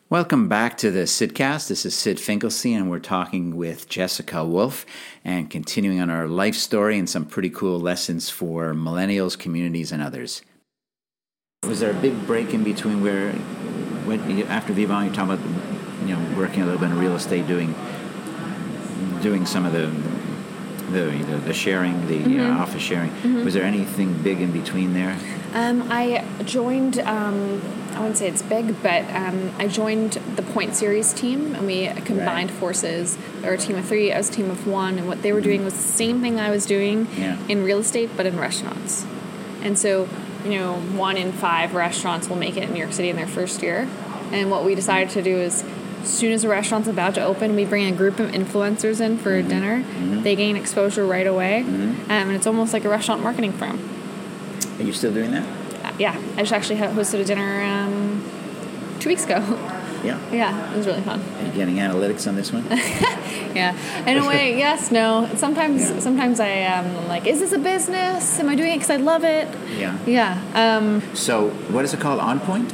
[0.09, 1.69] Welcome back to the Sydcast.
[1.69, 4.87] This is Syd Finkelstein, and we're talking with Jessica Wolf
[5.25, 10.01] and continuing on our life story and some pretty cool lessons for millennials, communities, and
[10.03, 10.43] others.
[11.65, 13.33] Was there a big break in between where,
[14.07, 17.17] when, you- after Vivant, you're talking about, you know, working a little bit in real
[17.17, 17.75] estate, doing,
[19.23, 19.89] doing some of the,
[20.91, 23.45] the, the, the sharing, the uh, office sharing.
[23.45, 25.17] Was there anything big in between there?
[25.55, 27.63] Um, I joined, um,
[27.95, 31.87] I wouldn't say it's big, but um, I joined the Point Series team and we
[32.05, 32.61] combined Right.
[32.61, 33.17] forces.
[33.45, 35.41] Or a team of three, I was a team of one, and what they were
[35.41, 37.37] doing was the same thing I was doing Yeah.
[37.49, 39.05] in real estate, but in restaurants.
[39.63, 40.09] And so,
[40.45, 43.27] you know, one in five restaurants will make it in New York City in their
[43.27, 43.89] first year.
[44.33, 45.65] And what we decided to do is,
[46.09, 49.35] soon as a restaurant's about to open, we bring a group of influencers in for
[49.35, 49.85] a dinner.
[50.23, 53.79] They gain exposure right away, um, and it's almost like a restaurant marketing firm.
[54.79, 55.45] Are you still doing that?
[55.85, 58.23] Uh, yeah, I just actually hosted a dinner um,
[59.01, 59.43] two weeks ago.
[60.05, 60.21] Yeah.
[60.31, 61.21] yeah, it was really fun.
[61.21, 62.65] Are you getting analytics on this one?
[63.57, 63.75] Yeah,
[64.07, 65.29] in a way, yes, no.
[65.37, 65.99] Sometimes, Yeah.
[65.99, 68.39] sometimes I am like, is this a business?
[68.39, 69.49] Am I doing it because I love it?
[69.77, 69.99] yeah.
[70.07, 70.39] Yeah.
[70.55, 72.21] Um, So, what is it called?
[72.21, 72.73] On Point?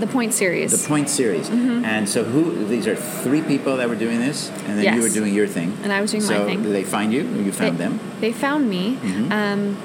[0.00, 0.82] The Point series.
[0.82, 1.48] The Point series.
[1.48, 2.66] And so, who?
[2.66, 5.76] These are three people that were doing this, and then you were doing your thing.
[5.82, 6.62] And I was doing my so thing.
[6.62, 7.22] did they find you?
[7.22, 8.00] You found they, them?
[8.20, 8.96] They found me,
[9.30, 9.76] um,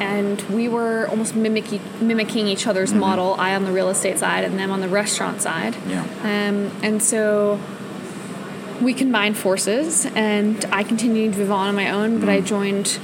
[0.00, 3.34] and we were almost mimicking mimicking each other's model.
[3.38, 5.76] I on the real estate side, and them on the restaurant side.
[5.86, 6.02] Yeah.
[6.22, 7.60] Um, and so
[8.80, 12.98] we combined forces, and I continued Vivon on my own, but I joined.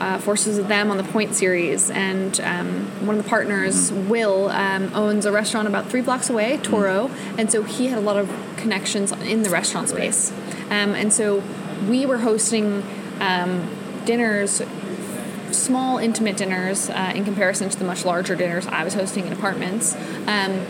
[0.00, 4.48] Uh, forces with them on the Point series, and um, one of the partners, Will,
[4.48, 8.16] um, owns a restaurant about three blocks away, Toro, and so he had a lot
[8.16, 10.32] of connections in the restaurant space,
[10.70, 11.42] um, and so
[11.88, 12.82] we were hosting
[13.20, 13.70] um,
[14.04, 14.60] dinners
[15.52, 19.32] small, intimate dinners uh, in comparison to the much larger dinners I was hosting in
[19.32, 19.94] apartments.
[20.26, 20.66] Um,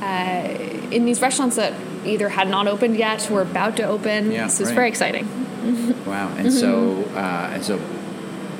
[0.00, 0.48] uh,
[0.90, 1.72] in these restaurants that
[2.04, 4.30] either had not opened yet or were about to open.
[4.30, 4.74] Yeah, so it's right.
[4.74, 5.26] very exciting.
[6.04, 6.28] Wow.
[6.36, 6.50] And Mm-hmm.
[6.50, 7.78] so, uh, and so,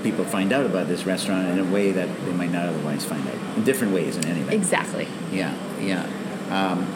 [0.07, 3.27] people find out about this restaurant in a way that they might not otherwise find
[3.27, 3.35] out.
[3.57, 4.55] In different ways, in any way.
[4.55, 5.09] Exactly.
[5.33, 5.53] Yeah.
[5.81, 6.07] Yeah.
[6.51, 6.87] Um,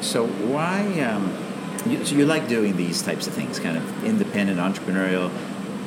[0.00, 0.78] so why?
[1.00, 1.36] Um,
[1.90, 5.32] you, so you like doing these types of things, kind of independent, entrepreneurial.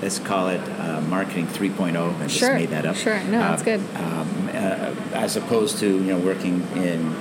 [0.02, 1.96] Let's call it uh, marketing 3.0.
[2.20, 2.98] I just Sure, made that up.
[2.98, 3.24] sure.
[3.24, 3.80] No, that's Uh, good.
[3.96, 7.16] Um, uh, as opposed to you know working in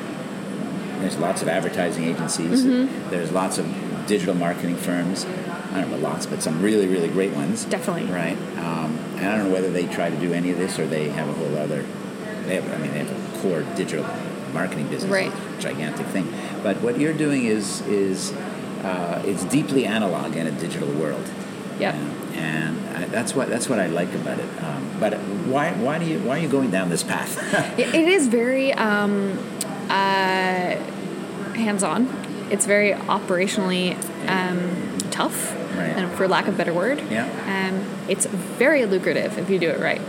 [0.99, 2.65] there's lots of advertising agencies.
[2.65, 3.11] Mm-hmm.
[3.11, 3.67] There's lots of
[4.07, 5.25] digital marketing firms.
[5.73, 7.65] I don't know lots, but some really, really great ones.
[7.65, 8.12] Definitely.
[8.12, 8.37] Right.
[8.59, 11.09] Um, and I don't know whether they try to do any of this or they
[11.11, 11.83] have a whole other.
[12.47, 14.07] They have, I mean, they have a core digital
[14.53, 15.11] marketing business.
[15.11, 15.33] Right.
[15.59, 16.33] Gigantic thing.
[16.62, 18.33] But what you're doing is is
[18.83, 21.29] uh, it's deeply analog in a digital world.
[21.79, 21.95] Yep.
[21.95, 24.62] And, and I, that's what that's what I like about it.
[24.62, 25.15] Um, but
[25.47, 27.38] why why do you why are you going down this path?
[27.79, 29.38] It, it is very um,
[29.88, 30.77] uh,
[31.55, 32.07] hands-on.
[32.53, 33.97] It's very operationally
[34.29, 35.88] um, tough, Right.
[35.97, 37.03] and for lack of a better word.
[37.11, 37.25] Yeah.
[37.49, 40.01] Um, it's very lucrative if you do it right.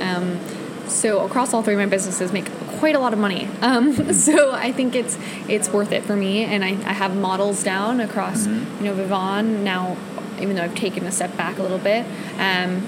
[0.00, 0.38] Um,
[0.86, 2.48] so across all three of my businesses, make
[2.78, 3.48] quite a lot of money.
[3.60, 7.62] Um, so I think it's it's worth it for me, and I, I have models
[7.64, 9.96] down across you know Vivon now.
[10.40, 12.06] Even though I've taken a step back a little bit,
[12.38, 12.80] um,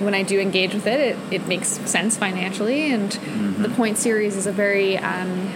[0.00, 2.92] when I do engage with it, it, it makes sense financially.
[2.92, 3.12] And
[3.64, 5.50] the Point series is a very um,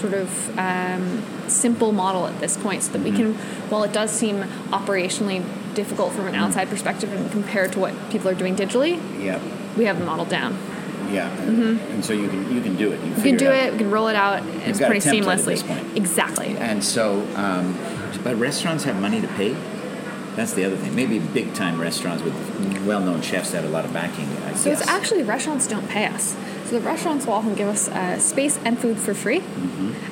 [0.00, 3.34] sort of um, simple model at this point so that we can,
[3.68, 4.36] while it does seem
[4.70, 9.38] operationally difficult from an outside perspective and compared to what people are doing digitally, Yeah.
[9.76, 10.56] we have the model down.
[11.12, 11.28] Yeah.
[11.42, 13.00] And, and so you can you can do it.
[13.04, 15.56] You, We can do it, we can roll it out, it's a pretty seamlessly.
[15.96, 16.56] Exactly.
[16.56, 17.76] And so, um,
[18.22, 19.56] but restaurants have money to pay.
[20.36, 20.94] That's the other thing.
[20.94, 22.34] Maybe big time restaurants with
[22.86, 24.26] well known chefs that have a lot of backing.
[24.44, 24.80] I So guess.
[24.82, 26.36] it's actually restaurants don't pay us.
[26.70, 29.40] So the restaurants will often give us uh, space and food for free.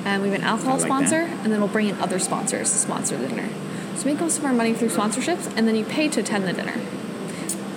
[0.03, 0.89] And we have an alcohol Mm-hmm.
[0.89, 1.43] Like sponsor, that.
[1.45, 3.47] and then we'll bring in other sponsors to sponsor the dinner.
[3.95, 6.45] So we make most of our money through sponsorships, and then you pay to attend
[6.45, 6.73] the dinner.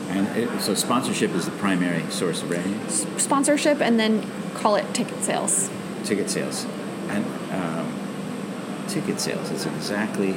[0.08, 2.76] And it, so sponsorship is the primary source of revenue.
[2.86, 5.70] S- Sponsorship, and then call it ticket sales.
[6.04, 6.66] Ticket sales,
[7.08, 9.48] and um, ticket sales.
[9.52, 10.30] It's exactly.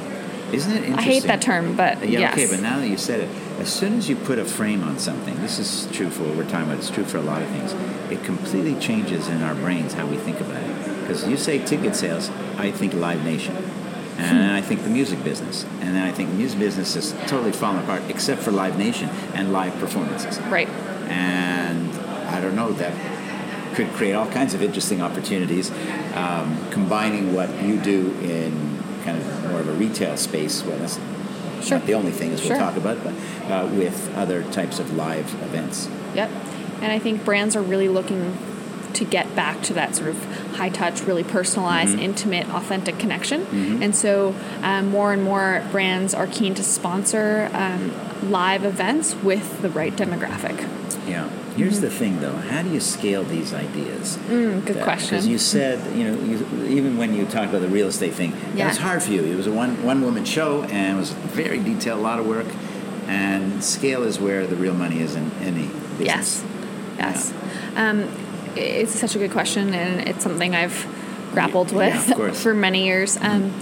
[0.52, 0.98] Isn't it interesting?
[0.98, 2.32] I hate that term, but Yeah, yes.
[2.32, 4.98] okay, but now that you said it, as soon as you put a frame on
[4.98, 7.48] something, this is true for what we're talking about, it's true for a lot of
[7.48, 7.72] things,
[8.12, 11.00] it completely changes in our brains how we think about it.
[11.00, 13.56] Because you say ticket sales, I think Live Nation.
[14.18, 15.64] And then I think the music business.
[15.80, 19.08] And then I think the music business is totally falling apart, except for Live Nation
[19.34, 20.38] and live performances.
[20.46, 20.68] right.
[21.08, 21.94] And
[22.28, 22.94] I don't know, that
[23.74, 25.70] could create all kinds of interesting opportunities,
[26.14, 30.64] um, combining what you do in kind of more of a retail space.
[30.64, 30.98] Well, that's
[31.62, 31.78] Sure.
[31.78, 32.58] not the only thing as we'll Sure.
[32.58, 33.14] talk about, but
[33.50, 35.88] uh, with other types of live events.
[36.14, 36.30] Yep.
[36.82, 38.36] And I think brands are really looking
[38.92, 40.24] to get back to that sort of
[40.56, 42.00] high touch, really personalized, Mm-hmm.
[42.00, 43.42] intimate, authentic connection.
[43.82, 47.92] And so um, more and more brands are keen to sponsor um,
[48.30, 50.66] live events with the right demographic.
[51.06, 51.28] Yeah.
[51.56, 52.34] Here's the thing, though.
[52.36, 54.18] How do you scale these ideas?
[54.28, 55.10] Mm, good question.
[55.16, 58.32] Because you said, you know, you, even when you talked about the real estate thing,
[58.56, 59.24] that was hard for you.
[59.24, 62.26] It was a one one woman show, and it was very detailed, a lot of
[62.26, 62.46] work.
[63.08, 66.00] And scale is where the real money is in any business.
[66.00, 66.44] Yes.
[66.98, 67.32] Yes.
[67.76, 68.08] Um,
[68.56, 70.86] it's such a good question, and it's something I've
[71.32, 72.42] grappled Yeah, with course.
[72.42, 73.16] for many years.
[73.18, 73.52] Um,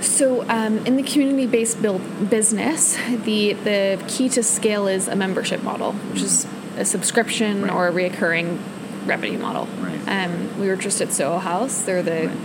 [0.00, 5.62] so, um, in the community-based build business, the the key to scale is a membership
[5.62, 7.72] model, which is a subscription Right.
[7.72, 8.58] or a reoccurring
[9.06, 9.68] revenue model.
[9.80, 10.24] Right.
[10.24, 11.82] Um, we were just at Soho House.
[11.82, 12.36] They're the Right.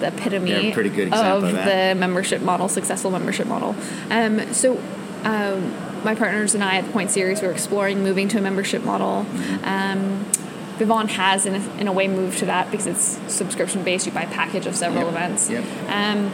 [0.00, 3.74] the epitome pretty good of of the membership model, successful membership model.
[4.10, 4.78] Um, so,
[5.24, 5.72] um,
[6.04, 9.24] my partners and I at the Point Series were exploring moving to a membership model.
[9.32, 9.64] Mm-hmm.
[9.64, 10.24] Um,
[10.78, 14.06] Vivon has, in a, in a way, moved to that because it's subscription based.
[14.06, 15.14] You buy a package of several Yep.
[15.14, 15.50] events.
[15.50, 15.64] Yep.
[15.88, 16.32] Um,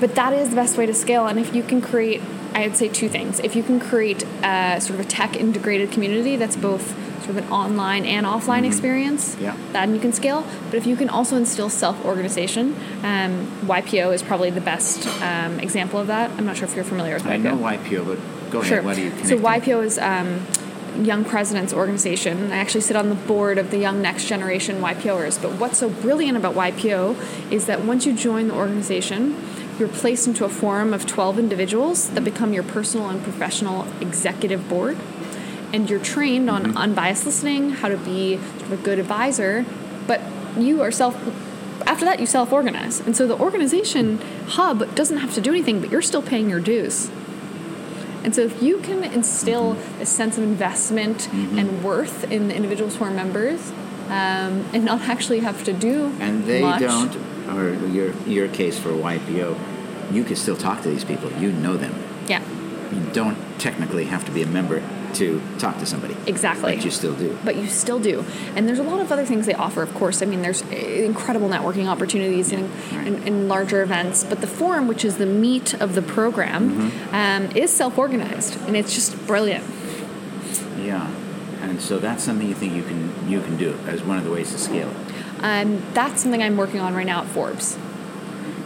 [0.00, 1.26] but that is the best way to scale.
[1.26, 2.22] And if you can create,
[2.54, 3.40] I'd say two things.
[3.40, 7.36] If you can create uh, sort of a tech integrated community that's both sort of
[7.38, 9.56] an online and offline experience, Yeah.
[9.72, 10.44] then you can scale.
[10.70, 15.60] But if you can also instill self organization, um, YPO is probably the best um,
[15.60, 16.30] example of that.
[16.32, 17.32] I'm not sure if you're familiar with YPO.
[17.32, 18.68] I know YPO, but go ahead.
[18.68, 18.82] Sure.
[18.82, 19.38] What do you so?
[19.38, 20.46] YPO is um,
[21.04, 22.52] Young Presidents Organization.
[22.52, 25.40] I actually sit on the board of the Young Next Generation YPOers.
[25.40, 29.36] But what's so brilliant about YPO is that once you join the organization,
[29.78, 34.68] you're placed into a forum of 12 individuals that become your personal and professional executive
[34.68, 34.96] board.
[35.72, 36.76] And you're trained on Mm-hmm.
[36.76, 39.64] unbiased listening, how to be sort of a good advisor,
[40.06, 40.20] but
[40.58, 41.16] you are self
[41.86, 43.00] after that you self-organize.
[43.00, 46.60] And so the organization hub doesn't have to do anything, but you're still paying your
[46.60, 47.10] dues.
[48.22, 50.02] And so, if you can instill Mm-hmm.
[50.02, 53.72] a sense of investment and worth in the individuals who are members,
[54.06, 57.16] um, and not actually have to do And they much, don't,
[57.56, 59.58] or your your case for YPO,
[60.12, 61.30] you can still talk to these people.
[61.32, 61.94] You know them.
[62.28, 62.42] yeah,
[62.92, 64.82] You don't technically have to be a member
[65.14, 66.16] to talk to somebody.
[66.26, 66.74] exactly.
[66.74, 67.36] But you still do.
[67.44, 68.24] but you still do.
[68.56, 70.22] And there's a lot of other things they offer, of course.
[70.22, 73.06] I mean, there's incredible networking opportunities in, right.
[73.06, 74.24] in, in larger events.
[74.24, 77.14] But the forum, which is the meat of the program, Mm-hmm.
[77.14, 78.56] um, is self organized.
[78.66, 79.64] And it's just brilliant.
[80.78, 81.06] Yeah.
[81.60, 84.30] And so that's something you think you can you can do as one of the
[84.30, 84.96] ways to scale it.
[85.42, 87.76] Um, that's something I'm working on right now at Forbes.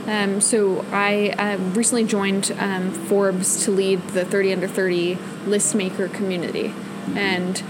[0.06, 5.74] Um, so I uh, recently joined um, Forbes to lead the 30 under 30 list
[5.74, 6.72] maker community,
[7.14, 7.62] and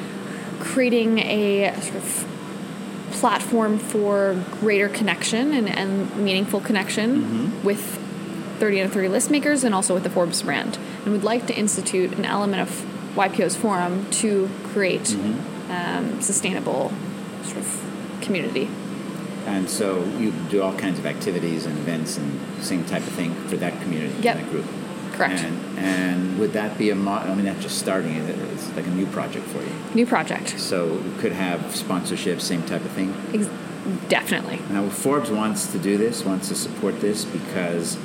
[0.61, 2.29] creating a sort of
[3.13, 7.81] platform for greater connection and, and meaningful connection with
[8.59, 10.79] 30 under 30 list makers and also with the Forbes brand.
[11.05, 15.15] And we'd like to institute an element of YPO's forum to create
[15.71, 16.93] um, sustainable
[17.45, 18.69] sort of community.
[19.47, 23.35] And so you do all kinds of activities and events and same type of thing
[23.49, 24.37] for that community, Yep.
[24.39, 24.67] that group.
[25.13, 25.41] Correct.
[25.41, 28.17] And, and would that be a mo- I mean, that's just starting.
[28.17, 29.73] It's like a new project for you.
[29.95, 30.59] New project.
[30.59, 33.15] So you could have sponsorships, same type of thing.
[33.33, 33.49] Ex-
[34.09, 34.59] definitely.
[34.69, 37.97] Now, Forbes wants to do this, wants to support this because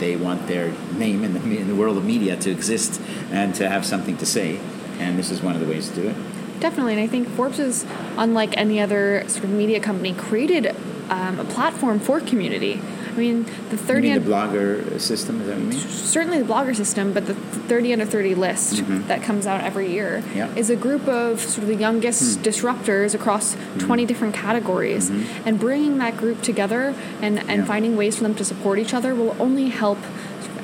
[0.00, 3.00] they want their name in the, in the world of media to exist
[3.30, 4.60] and to have something to say.
[4.98, 6.16] And this is one of the ways to do it.
[6.60, 6.94] Definitely.
[6.94, 7.84] And I think Forbes is,
[8.16, 10.74] unlike any other sort of media company, created
[11.10, 12.80] um, a platform for community.
[13.08, 15.40] I mean, the You 30 mean the blogger system?
[15.40, 15.78] Is that what you mean?
[15.78, 20.22] certainly the blogger system, but the 30 under 30 list that comes out every year
[20.22, 20.38] Mm-hmm.
[20.38, 20.46] Yeah.
[20.48, 20.58] Hmm.
[20.58, 25.10] is a group of sort of the youngest disruptors across 20 different categories.
[25.44, 27.50] And bringing that group together and, and Mm-hmm.
[27.60, 27.64] Yeah.
[27.64, 29.98] finding ways for them to support each other will only help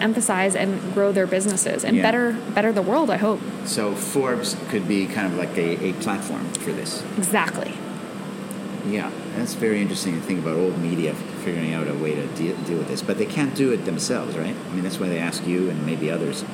[0.04, 2.02] emphasize and grow their businesses and Yeah.
[2.02, 3.40] better better the world, I hope.
[3.64, 7.02] So Forbes could be kind of like a, a platform for this.
[7.16, 7.72] Exactly.
[8.86, 12.54] Yeah, that's very interesting to think about old media figuring out a way to deal,
[12.68, 13.00] deal with this.
[13.00, 14.54] But they can't do it themselves, right?
[14.54, 16.44] I mean, that's why they ask you and maybe others.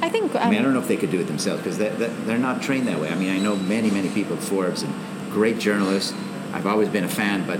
[0.00, 0.34] I think.
[0.34, 1.88] Um, I mean, I don't know if they could do it themselves because they,
[2.26, 3.08] they're not trained that way.
[3.10, 4.92] I mean, I know many, many people at Forbes and
[5.32, 6.12] great journalists.
[6.52, 7.58] I've always been a fan, but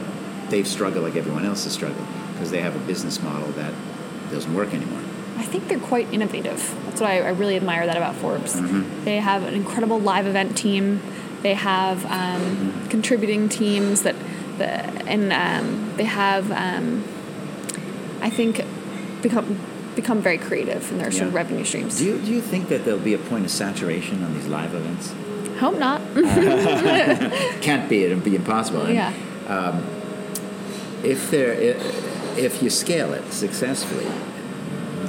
[0.50, 3.74] they've struggled like everyone else has struggled because they have a business model that
[4.30, 5.00] doesn't work anymore.
[5.36, 6.74] I think they're quite innovative.
[6.86, 8.54] That's what I, I really admire that about Forbes.
[9.04, 11.02] They have an incredible live event team.
[11.42, 14.14] They have um, contributing teams that,
[14.58, 14.68] the,
[15.08, 17.04] and um, they have, um,
[18.20, 18.64] I think,
[19.22, 19.58] become
[19.94, 21.98] become very creative in their sort of revenue streams.
[21.98, 24.74] Do you, do you think that there'll be a point of saturation on these live
[24.74, 25.14] events?
[25.60, 26.00] Hope not.
[27.62, 28.02] Can't be.
[28.02, 28.82] It'd be impossible.
[28.82, 29.12] And yeah.
[31.04, 34.08] if there if, if you scale it successfully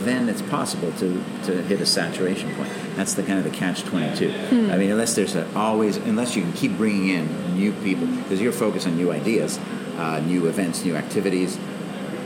[0.06, 3.84] then it's possible to, to hit a saturation point that's the kind of the catch
[3.84, 4.30] 22
[4.72, 8.40] i mean unless there's a, always unless you can keep bringing in new people because
[8.42, 9.60] you're focused on new ideas
[9.98, 11.58] uh, new events new activities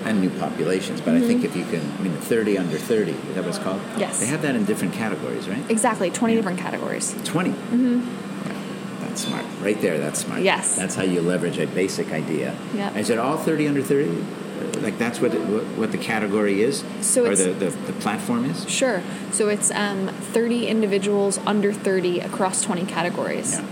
[0.05, 3.17] and new populations but i think if you can i mean 30 under 30 is
[3.35, 4.19] that what it's called Yes.
[4.19, 6.09] they have that in different categories right Exactly.
[6.09, 7.13] 20 different categories.
[7.25, 9.01] 20 mm-hmm.
[9.01, 10.75] that's smart right there that's smart Yes.
[10.77, 12.95] that's how you leverage a basic idea Yeah.
[12.97, 14.23] is it all 30 under 30
[14.81, 15.31] like that's what
[15.77, 19.01] what the category is So or it's- the, the, the platform is Sure.
[19.31, 23.53] So it's um, 30 individuals under 30 across 20 categories.
[23.59, 23.65] yeah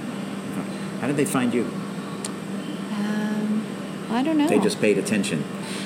[1.02, 1.66] how did they find you
[2.92, 3.66] Um,
[4.10, 4.48] I don't know.
[4.48, 5.44] they just paid attention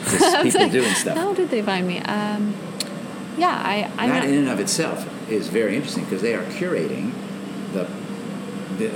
[0.10, 2.00] to people doing stuff How did they find me?
[2.00, 2.54] Um,
[3.38, 4.30] yeah, I, I that know.
[4.30, 7.14] in and of itself is very interesting because they are curating
[7.74, 7.88] the,
[8.78, 8.92] the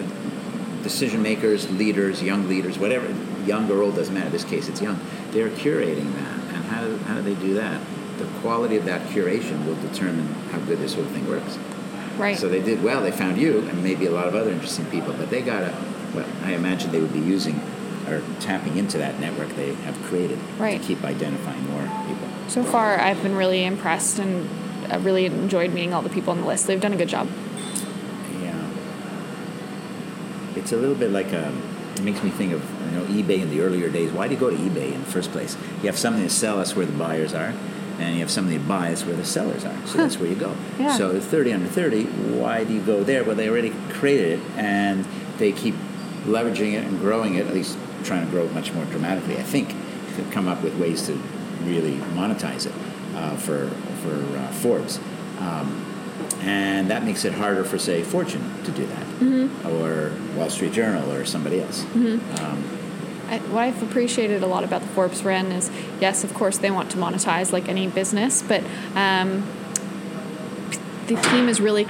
[0.84, 3.08] decision makers, leaders, young leaders, whatever,
[3.46, 4.28] young or old doesn't matter.
[4.28, 5.00] In this case, it's young.
[5.32, 7.82] They're curating that, and how do, how do they do that?
[8.18, 11.58] The quality of that curation will determine how good this whole thing works.
[12.18, 12.38] right.
[12.38, 13.02] So they did well.
[13.02, 15.14] They found you, and maybe a lot of other interesting people.
[15.14, 15.74] But they got to.
[16.14, 17.60] Well, I imagine they would be using
[18.08, 20.80] or tapping into that network they have created Right.
[20.80, 22.28] to keep identifying more people.
[22.48, 24.48] so far, I've been really impressed and
[24.92, 26.68] I really enjoyed meeting all the people on the list.
[26.68, 27.28] They've done a good job.
[28.44, 28.54] Yeah.
[30.56, 31.52] It's a little bit like a,
[31.96, 34.12] it makes me think of you know eBay in the earlier days.
[34.12, 35.58] Why do you go to eBay in the first place?
[35.82, 37.54] You have something to sell us where the buyers are,
[38.00, 39.88] and you have something to buy us where the sellers are.
[39.88, 40.56] So that's where you go.
[40.78, 40.98] Yeah.
[40.98, 43.24] So 30 under 30, why do you go there?
[43.24, 45.06] Well, they already created it, and
[45.38, 45.76] they keep
[46.26, 49.44] leveraging it and growing it, at least trying to grow it much more dramatically, I
[49.44, 49.70] think,
[50.16, 51.14] to come up with ways to
[51.64, 52.74] really monetize it
[53.16, 53.70] uh, for,
[54.04, 55.00] for uh, Forbes.
[55.40, 55.95] Um,
[56.46, 61.12] and that makes it harder for, say, Fortune to do that, or Wall Street Journal,
[61.12, 61.84] or somebody else.
[63.28, 66.70] I, what I've appreciated a lot about the Forbes Ren is, yes, of course, they
[66.70, 68.64] want to monetize like any business, but
[68.96, 69.44] um,
[71.08, 71.86] the team is really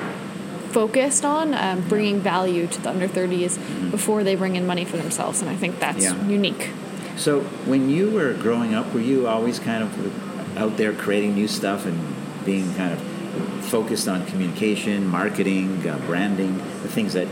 [0.71, 4.97] focused on um, bringing value to the under 30s before they bring in money for
[4.97, 6.25] themselves, and I think that's Yeah.
[6.27, 6.69] unique.
[7.17, 11.47] So, when you were growing up, were you always kind of out there creating new
[11.47, 11.97] stuff and
[12.45, 12.99] being kind of
[13.75, 17.27] focused on communication, marketing, uh, branding, the things that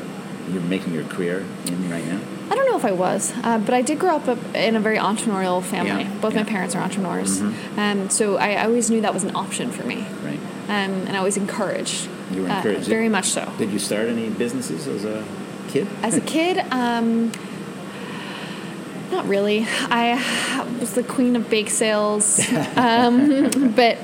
[0.52, 2.20] you're making your career in right now?
[2.52, 4.98] I don't know if I was, uh, but I did grow up in a very
[4.98, 6.04] entrepreneurial family.
[6.04, 6.41] Yeah, Both yeah.
[6.41, 6.50] Mm-hmm.
[6.50, 7.39] my parents are entrepreneurs,
[7.78, 10.39] um, so I, I always knew that was an option for me, Right?
[10.68, 12.10] um, and I was encouraged.
[12.34, 12.89] You were uh, encouraged.
[12.89, 13.50] very much so.
[13.58, 15.24] Did you start any businesses as a
[15.70, 15.88] kid?
[16.02, 17.32] As a kid, um,
[19.12, 19.66] not really.
[19.89, 22.26] I was the queen of bake sales,
[22.76, 23.50] um,
[23.82, 23.98] but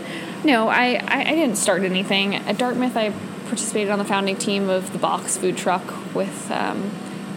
[0.43, 2.35] no, I, I, I didn't start anything.
[2.35, 3.11] At Dartmouth, I
[3.47, 5.83] participated on the founding team of the Box food truck
[6.15, 6.91] with um,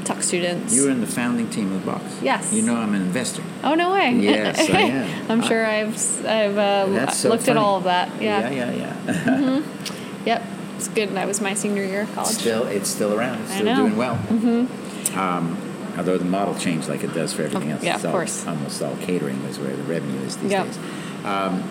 [0.05, 0.74] Tuck students.
[0.74, 2.03] You were in the founding team of Box.
[2.22, 2.53] Yes.
[2.53, 3.42] You know I'm an investor.
[3.64, 4.12] oh no way!
[4.16, 5.30] Yes, I am.
[5.30, 5.94] I'm sure I've
[6.26, 7.59] I've uh, so looked funny.
[7.59, 8.20] at all of that.
[8.20, 8.50] Yeah.
[8.50, 9.03] yeah, yeah.
[9.07, 9.62] yeah.
[10.24, 10.42] Yep.
[10.76, 11.09] It's good.
[11.11, 12.30] That was my senior year of college.
[12.36, 13.40] still, it's still around.
[13.42, 14.16] It's I still doing well.
[14.16, 15.18] Mm-hmm.
[15.18, 15.57] Um,
[15.96, 17.82] although the model changed like it does for everything Oh, else.
[17.84, 18.46] yeah, It's of all- course.
[18.46, 20.66] Almost all catering is where the revenue is these Yep.
[20.66, 20.78] days.
[21.24, 21.62] Um,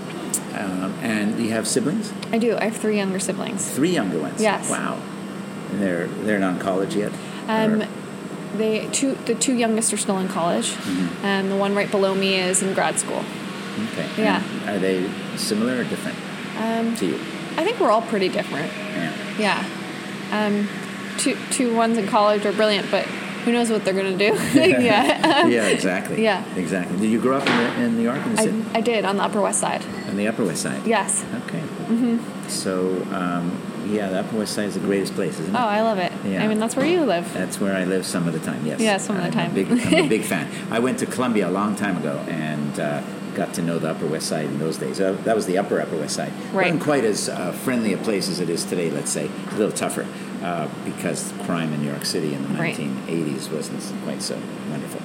[0.53, 2.11] um, and you have siblings?
[2.31, 2.57] I do.
[2.57, 3.69] I have three younger siblings.
[3.69, 4.41] Three younger ones.
[4.41, 4.69] Yes.
[4.69, 4.99] Wow.
[5.71, 7.11] And they're they're not in college yet.
[7.47, 7.87] Um, Or-
[8.57, 11.25] they two the two youngest are still in college, Mm-hmm.
[11.25, 13.23] and the one right below me is in grad school.
[13.93, 14.09] okay.
[14.17, 14.43] yeah.
[14.65, 16.17] And are they similar or different
[16.57, 17.15] Um, to you?
[17.57, 18.69] I think we're all pretty different.
[18.73, 19.13] Yeah.
[19.39, 19.65] Yeah.
[20.47, 20.67] Um,
[21.17, 23.05] two two ones in college are brilliant, but
[23.45, 24.35] who knows what they're going to do?
[24.53, 25.47] yeah.
[25.47, 26.21] yeah, exactly.
[26.21, 26.43] Yeah.
[26.55, 26.97] exactly.
[26.99, 28.63] Did you grow up in, the, in York the city?
[28.75, 29.81] I, I did on the Upper West Side.
[30.11, 30.85] On the Upper West Side.
[30.85, 31.23] Yes.
[31.47, 31.59] Okay.
[31.59, 32.47] Mm-hmm.
[32.49, 33.59] So, um,
[33.89, 35.57] yeah, the Upper West Side is the greatest place, isn't it?
[35.57, 36.11] Oh, I love it.
[36.25, 36.43] Yeah.
[36.43, 37.33] I mean, that's where you live.
[37.33, 38.65] That's where I live some of the time.
[38.65, 38.81] Yes.
[38.81, 39.51] Yeah, some of the I'm time.
[39.51, 40.49] A big, I'm a big fan.
[40.69, 43.01] I went to Columbia a long time ago and uh,
[43.35, 44.99] got to know the Upper West Side in those days.
[44.99, 46.33] Uh, that was the Upper Upper West Side.
[46.53, 46.65] Right.
[46.65, 48.91] wasn't quite as uh, friendly a place as it is today.
[48.91, 50.05] Let's say a little tougher
[50.43, 52.75] uh, because crime in New York City in the Right.
[52.75, 54.37] 1980s wasn't quite so
[54.69, 55.01] wonderful.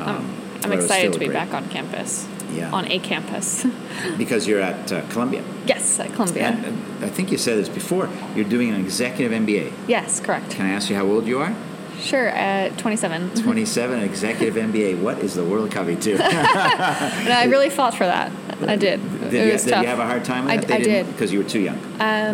[0.00, 0.16] I'm, Um,
[0.56, 1.34] I'm but it was excited to be great.
[1.34, 2.28] back on campus.
[2.52, 2.70] Yeah.
[2.72, 3.64] On a campus.
[4.18, 5.42] because you're at uh, Columbia.
[5.66, 6.48] yes, at Columbia.
[6.48, 8.08] And uh, I think you said this before.
[8.34, 9.72] You're doing an executive MBA.
[9.88, 10.50] yes, correct.
[10.50, 11.54] Can I ask you how old you are?
[12.00, 13.34] Sure, at 27.
[13.42, 15.00] 27, executive MBA.
[15.02, 16.12] What is the world coming to?
[16.22, 18.32] And I really fought for that.
[18.66, 19.00] I did.
[19.30, 20.66] Did, it you, did you have a hard time with I- that?
[20.68, 21.78] They I didn't- Because you were too young.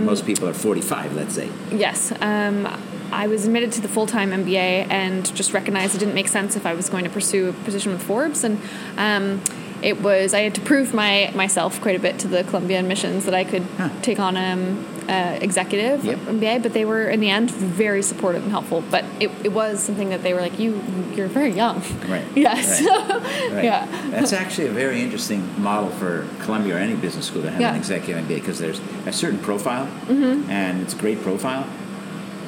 [0.05, 1.49] Most people are 45, let's say.
[1.73, 2.13] Yes.
[2.21, 2.67] Um,
[3.13, 6.57] I was admitted to the full time MBA and just recognized it didn't make sense
[6.57, 8.45] if I was going to pursue a position with Forbes.
[8.45, 8.61] And
[8.97, 9.41] um,
[9.83, 13.25] it was, I had to prove my myself quite a bit to the Columbia admissions
[13.27, 13.89] that I could Huh.
[14.03, 16.19] take on um, uh, executive Yep.
[16.19, 18.83] MBA, but they were, in the end, very supportive and helpful.
[18.91, 20.83] But it, it was something that they were like, you,
[21.15, 21.83] you're very young.
[22.09, 22.25] Right.
[22.35, 22.81] Yes.
[22.83, 23.65] Right.
[23.65, 23.87] Yeah.
[24.11, 27.71] That's actually a very interesting model for Columbia or any business school to have Yeah.
[27.71, 31.67] an executive MBA because there's a certain profile, and it's a great profile,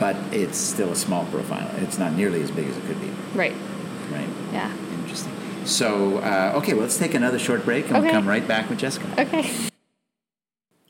[0.00, 1.70] but it's still a small profile.
[1.78, 3.10] It's not nearly as big as it could be.
[3.34, 3.54] Right.
[4.10, 4.28] Right.
[4.52, 4.72] Yeah.
[5.68, 8.78] So, uh, okay, well, let's take another short break and we'll come right back with
[8.78, 9.06] Jessica.
[9.18, 9.50] Okay.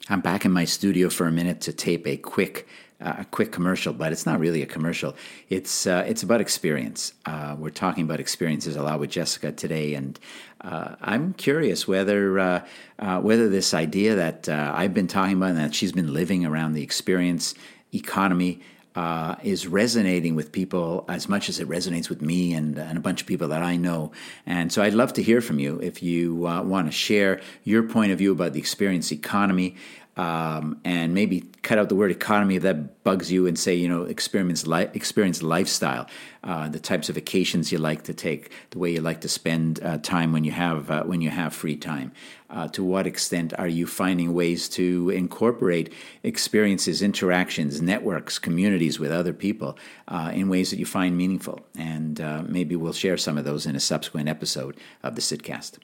[0.08, 2.68] I'm back in my studio for a minute to tape a quick,
[3.00, 5.16] uh, a quick commercial, but it's not really a commercial.
[5.50, 7.12] It's uh, it's about experience.
[7.26, 10.18] Uh, we're talking about experiences a lot with Jessica today, and
[10.60, 12.66] uh, I'm curious whether uh,
[13.00, 16.46] uh, whether this idea that uh, I've been talking about and that she's been living
[16.46, 17.54] around the experience
[17.92, 18.60] economy.
[18.98, 23.00] Uh, is resonating with people as much as it resonates with me and, and a
[23.00, 24.10] bunch of people that I know.
[24.44, 27.84] And so I'd love to hear from you if you uh, want to share your
[27.84, 29.76] point of view about the experience economy
[30.18, 33.88] um, and maybe cut out the word economy if that bugs you and say, you
[33.88, 36.08] know, experience, experience lifestyle,
[36.42, 39.80] uh, the types of vacations you like to take, the way you like to spend
[39.82, 42.10] uh, time when you have, uh, when you have free time.
[42.50, 45.92] Uh, to what extent are you finding ways to incorporate
[46.24, 51.60] experiences, interactions, networks, communities with other people uh, in ways that you find meaningful?
[51.78, 55.78] And uh, maybe we'll share some of those in a subsequent episode of the Sydcast.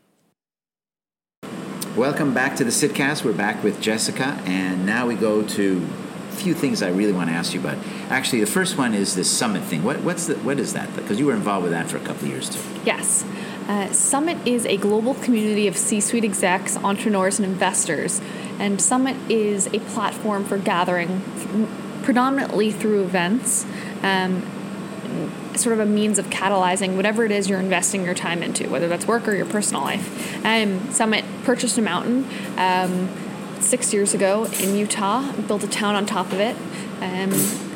[1.97, 3.25] Welcome back to the Sydcast.
[3.25, 5.89] We're back with Jessica, and now we go to
[6.29, 7.79] a few things I really want to ask you about.
[8.09, 9.85] Actually, the first one is this summit thing.
[9.85, 10.93] What, what's the, what is that?
[10.97, 12.61] Because you were involved with that for a couple of years too.
[12.85, 13.25] Yes.
[13.69, 18.21] Uh, Summit is a global community of C suite execs, entrepreneurs, and investors.
[18.59, 21.23] And Summit is a platform for gathering
[22.03, 23.67] predominantly through events,
[24.03, 24.43] um,
[25.57, 28.89] sort of a means of catalyzing whatever it is you're investing your time into, whether
[28.89, 30.45] that's work or your personal life.
[30.45, 32.27] Um, Summit purchased a mountain.
[32.57, 33.09] Um,
[33.61, 36.55] Six years ago in Utah, built a town on top of it.
[37.01, 37.31] Um,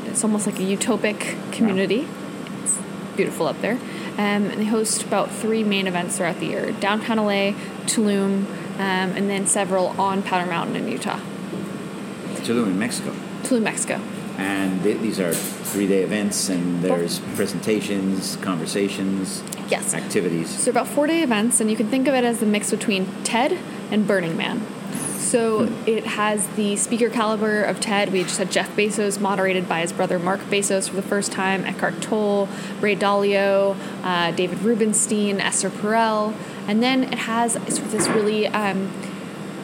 [0.06, 2.06] it's almost like a utopic community
[2.62, 2.78] it's
[3.16, 3.78] beautiful up there.
[4.14, 7.52] Um, and they host about three main events throughout the year downtown LA,
[7.86, 11.20] Tulum, um, and then several on Powder Mountain in Utah.
[12.42, 13.12] Tulum in Mexico.
[13.42, 14.00] Tulum, Mexico.
[14.38, 19.92] And th- these are three day events, and there's presentations, conversations, Yes.
[19.94, 20.48] activities.
[20.48, 23.06] So, about four day events, and you can think of it as the mix between
[23.24, 23.58] TED
[23.90, 24.62] and Burning Man.
[25.18, 28.12] So, it has the speaker caliber of TED.
[28.12, 31.64] We just had Jeff Bezos moderated by his brother Mark Bezos for the first time,
[31.64, 32.48] Eckhart Tolle,
[32.80, 36.32] Ray Dalio, uh, David Rubenstein, Esther Perel.
[36.68, 38.90] And then it has sort of this really um,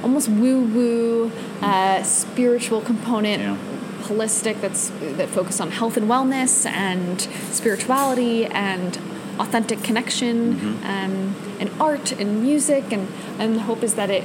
[0.03, 3.57] almost woo woo uh, spiritual component Yeah.
[4.05, 8.99] Holistic that's that focus on health and wellness and spirituality and
[9.39, 14.25] authentic connection um, and art and music and and the hope is that it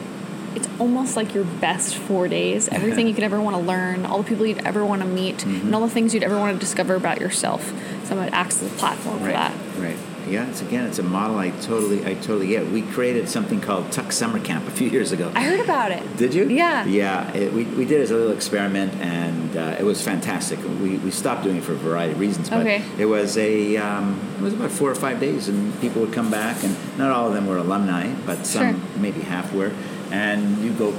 [0.56, 2.68] it's almost like your best four days.
[2.72, 5.46] Everything you could ever want to learn all the people you'd ever want to meet
[5.46, 7.72] and all the things you'd ever want to discover about yourself.
[8.06, 9.54] So it acts as a platform for Right, that.
[9.78, 9.96] Right.
[10.30, 12.68] Yeah, it's again, it's a model I totally, I totally get.
[12.68, 15.32] We created something called Tuck Summer Camp a few years ago.
[15.34, 16.48] i heard about it Did you?
[16.48, 16.86] Yeah.
[16.86, 20.60] Yeah, it, we, we did it as a little experiment, and uh, it was fantastic.
[20.64, 22.84] We, we stopped doing it for a variety of reasons, but Okay.
[22.98, 26.30] it was a um, it was about four or five days, and people would come
[26.30, 29.02] back, and not all of them were alumni, but some Sure.
[29.02, 29.72] maybe half were,
[30.12, 30.94] and you go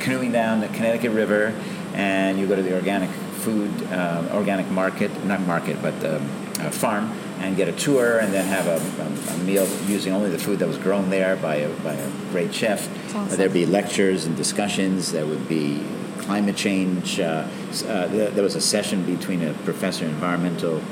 [0.00, 1.54] canoeing down the Connecticut River,
[1.94, 6.22] and you go to the organic food, uh, organic market, not market, but um,
[6.60, 10.30] uh, farm, and get a tour, and then have a, a, a meal using only
[10.30, 12.88] the food that was grown there by a, by a great chef.
[13.14, 13.36] awesome.
[13.36, 15.12] There'd be lectures and discussions.
[15.12, 15.82] There would be
[16.18, 17.20] climate change.
[17.20, 17.46] Uh,
[17.86, 20.82] uh, there, was a session between a professor of environmental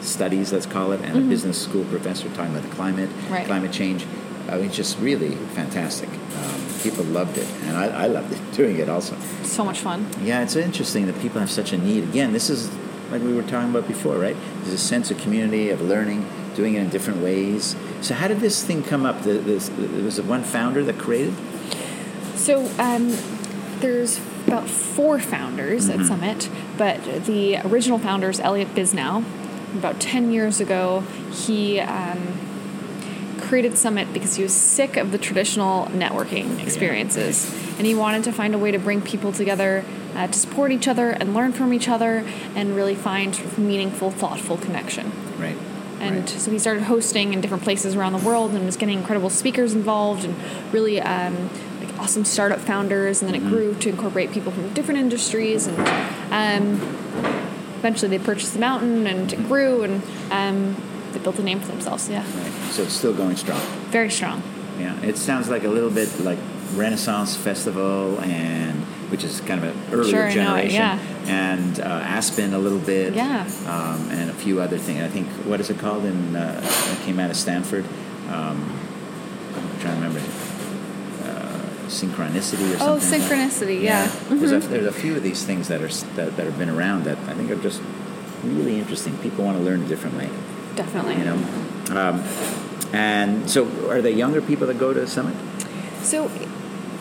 [0.00, 3.46] studies, let's call it, and a business school professor talking about the climate, Right.
[3.46, 4.06] climate change.
[4.48, 6.08] I mean, just really fantastic.
[6.08, 9.14] Um, people loved it, and I, I loved it doing it also.
[9.42, 10.06] So much fun.
[10.22, 12.04] Yeah, it's interesting that people have such a need.
[12.04, 12.70] Again, this is
[13.10, 14.36] like we were talking about before, right?
[14.60, 17.76] There's a sense of community, of learning, doing it in different ways.
[18.00, 19.22] So, how did this thing come up?
[19.22, 21.34] The, this, was it one founder that created?
[22.38, 23.14] So um,
[23.80, 26.48] there's about four founders at Summit,
[26.78, 29.24] but the original founder is Elliot Bisnow.
[29.74, 31.00] About 10 years ago,
[31.30, 32.38] he um,
[33.40, 37.52] created Summit because he was sick of the traditional networking experiences.
[37.76, 39.84] And he wanted to find a way to bring people together
[40.14, 43.58] uh, to support each other and learn from each other and really find sort of
[43.58, 45.12] meaningful, thoughtful connection.
[45.38, 45.56] Right.
[46.00, 46.28] And right.
[46.28, 49.74] so he started hosting in different places around the world and was getting incredible speakers
[49.74, 50.36] involved and
[50.72, 51.50] really um,
[51.80, 53.20] like awesome startup founders.
[53.20, 55.66] And then it grew to incorporate people from different industries.
[55.66, 55.78] And
[56.32, 56.80] um,
[57.78, 60.76] eventually they purchased the mountain and it grew and um,
[61.12, 62.08] they built a name for themselves.
[62.08, 62.52] Yeah, Right.
[62.72, 63.60] So it's still going strong.
[63.90, 64.42] very strong.
[64.78, 66.38] Yeah, it sounds like a little bit like
[66.74, 70.98] Renaissance Festival, and which is kind of an earlier Sure, I know it, generation, yeah.
[71.26, 73.48] and uh, Aspen a little bit, Yeah.
[73.66, 75.00] um, and a few other things.
[75.02, 76.04] I think what is it called?
[76.04, 77.84] In uh, it came out of Stanford.
[78.28, 78.78] Um,
[79.56, 80.20] I'm trying to remember.
[81.24, 82.80] Uh, synchronicity or something.
[82.80, 83.20] Oh, like that.
[83.20, 84.06] synchronicity, yeah.
[84.06, 84.38] Mm-hmm.
[84.40, 87.04] There's, a, there's a few of these things that are that, that have been around
[87.04, 87.80] that I think are just
[88.44, 89.16] really interesting.
[89.18, 90.28] People want to learn a different way
[90.76, 91.16] Definitely.
[91.16, 91.36] you know.
[91.98, 92.22] Um,
[92.92, 95.34] and so, are they younger people that go to Summit?
[96.02, 96.30] So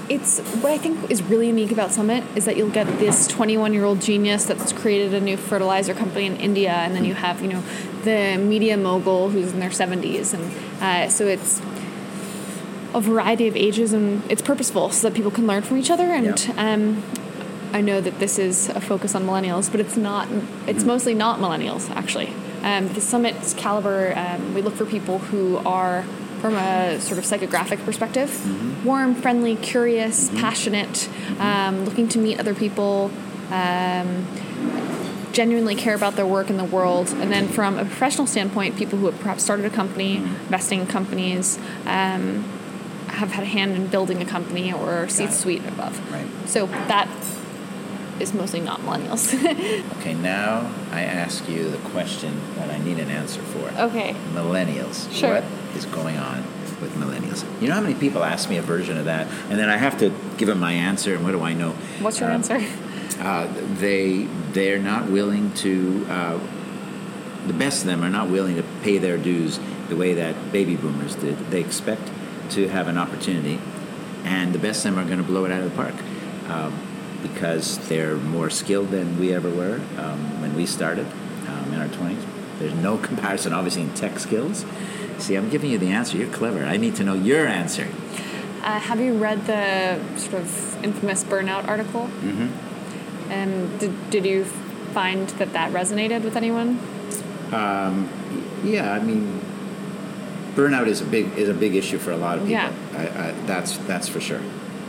[0.10, 3.74] it's what I think is really unique about Summit is that you'll get this 21
[3.74, 7.42] year old genius that's created a new fertilizer company in India, and then you have
[7.42, 7.64] you know
[8.04, 11.62] the media mogul who's in their 70s, and uh, so it's
[12.94, 16.06] a variety of ages and it's purposeful so that people can learn from each other
[16.06, 16.74] and Yeah.
[16.74, 17.04] um,
[17.74, 20.30] I know that this is a focus on millennials, but it's not.
[20.68, 22.34] It's mostly not millennials, actually.
[22.64, 26.06] Um, the summit's caliber, um, we look for people who are,
[26.42, 31.10] from a sort of psychographic perspective, warm, friendly, curious, passionate,
[31.40, 33.12] um, looking to meet other people,
[33.52, 34.26] um,
[35.32, 37.10] genuinely care about their work in the world.
[37.10, 40.88] And then from a professional standpoint, people who have perhaps started a company, investing in
[40.88, 42.44] companies, um,
[43.08, 46.12] have had a hand in building a company or C-suite above.
[46.12, 46.28] Right.
[46.48, 47.08] So that
[48.20, 49.34] is mostly not millennials.
[50.00, 53.68] Okay, now I ask you the question that I need an answer for.
[53.82, 54.14] okay.
[54.34, 55.12] Millennials.
[55.12, 55.36] Sure.
[55.42, 55.44] What
[55.76, 56.44] is going on
[56.82, 57.44] with millennials?
[57.62, 59.98] You know how many people ask me a version of that, and then I have
[60.00, 61.72] to give them my answer, and what do I know?
[62.00, 62.62] What's your Um, answer?
[63.20, 63.48] Uh,
[63.80, 66.06] they they're not willing to.
[66.08, 66.40] Uh,
[67.48, 69.60] the best of them are not willing to pay their dues
[69.90, 71.36] the way that baby boomers did.
[71.50, 72.12] They expect
[72.52, 73.60] to have an opportunity,
[74.24, 75.96] and the best of them are going to blow it out of the park
[76.48, 76.78] um,
[77.22, 81.08] because they're more skilled than we ever were um, when we started
[81.48, 82.24] um, in our twenties.
[82.60, 84.66] There's no comparison, obviously, in tech skills.
[85.20, 86.18] See, I'm giving you the answer.
[86.18, 86.64] You're clever.
[86.64, 87.88] I need to know your answer.
[88.64, 92.02] Uh, have you read the sort of infamous burnout article?
[92.02, 93.32] Mm-hmm.
[93.32, 94.46] And did, did you
[94.94, 96.80] find that that resonated with anyone?
[98.64, 99.40] Yeah, I mean,
[100.56, 102.54] burnout is a big is a big issue for a lot of people.
[102.54, 102.74] Yeah.
[102.94, 104.42] I, I, that's that's for sure.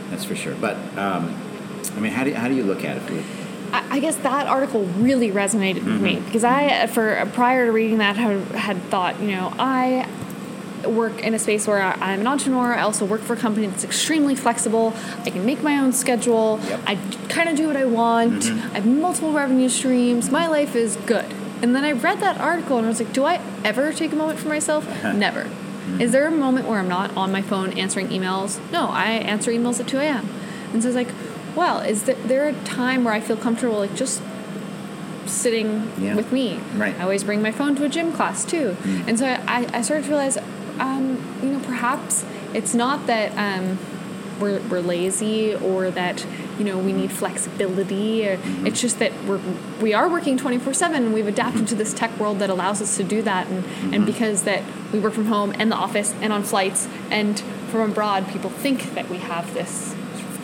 [0.09, 0.55] That's for sure.
[0.55, 1.35] But um,
[1.95, 3.25] I mean, how do you, how do you look at it?
[3.71, 6.25] I I guess that article really resonated with me mm-hmm.
[6.25, 10.07] because I, for prior to reading that, had, had thought, you know, I
[10.87, 12.73] work in a space where I'm an entrepreneur.
[12.73, 14.93] I also work for a company that's extremely flexible.
[15.25, 16.59] I can make my own schedule.
[16.63, 16.81] Yep.
[16.87, 16.95] I
[17.27, 18.43] kind of do what I want.
[18.43, 18.71] Mm-hmm.
[18.71, 20.31] I have multiple revenue streams.
[20.31, 21.25] My life is good.
[21.61, 24.15] And then I read that article and I was like, do I ever take a
[24.15, 24.87] moment for myself?
[24.87, 25.11] Uh-huh.
[25.11, 25.43] Never.
[25.43, 26.01] Mm-hmm.
[26.01, 28.59] Is there a moment where I'm not on my phone answering emails?
[28.71, 30.29] No, I answer emails at 2 a.m.
[30.71, 31.09] And so I was like,
[31.59, 34.21] well, is there, there a time where I feel comfortable, like just
[35.25, 36.15] sitting Yeah.
[36.15, 36.59] with me?
[36.75, 36.97] Right.
[36.97, 38.77] I always bring my phone to a gym class too.
[39.05, 40.37] And so I, I started to realize,
[40.79, 43.77] um, you know, perhaps it's not that um,
[44.39, 46.25] we're, we're lazy or that,
[46.57, 48.25] you know, we need flexibility.
[48.27, 49.41] Or It's just that we're,
[49.81, 52.95] we are working 24 7 and we've adapted to this tech world that allows us
[52.97, 53.47] to do that.
[53.47, 57.37] And, and because that we work from home and the office and on flights and
[57.69, 59.93] from abroad, people think that we have this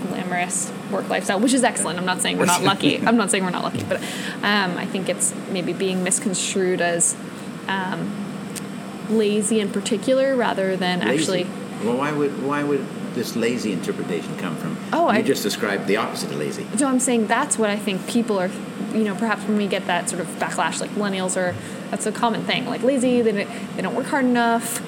[0.07, 1.99] glamorous work lifestyle, which is excellent.
[1.99, 2.97] I'm not saying we're not lucky.
[3.05, 4.01] I'm not saying we're not lucky, but
[4.43, 7.15] um, I think it's maybe being misconstrued as
[7.67, 8.11] um,
[9.09, 11.45] lazy in particular rather than actually.
[11.83, 14.77] Well, why would why would this lazy interpretation come from?
[14.93, 16.65] Oh, you I- just described the opposite of lazy.
[16.77, 18.49] So I'm saying that's what I think people are,
[18.93, 21.53] you know, perhaps when we get that sort of backlash, like millennials are,
[21.91, 24.81] that's a common thing, like lazy, they don't, they don't work hard enough.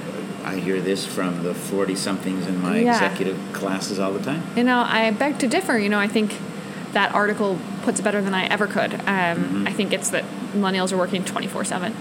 [0.47, 2.93] I hear this from the forty somethings in my Yeah.
[2.93, 4.41] executive classes all the time.
[4.55, 5.77] You know, I beg to differ.
[5.77, 6.35] You know, I think
[6.93, 8.93] that article puts it better than I ever could.
[9.05, 10.23] Um, I think it's that
[10.55, 11.93] millennials are working 24 7.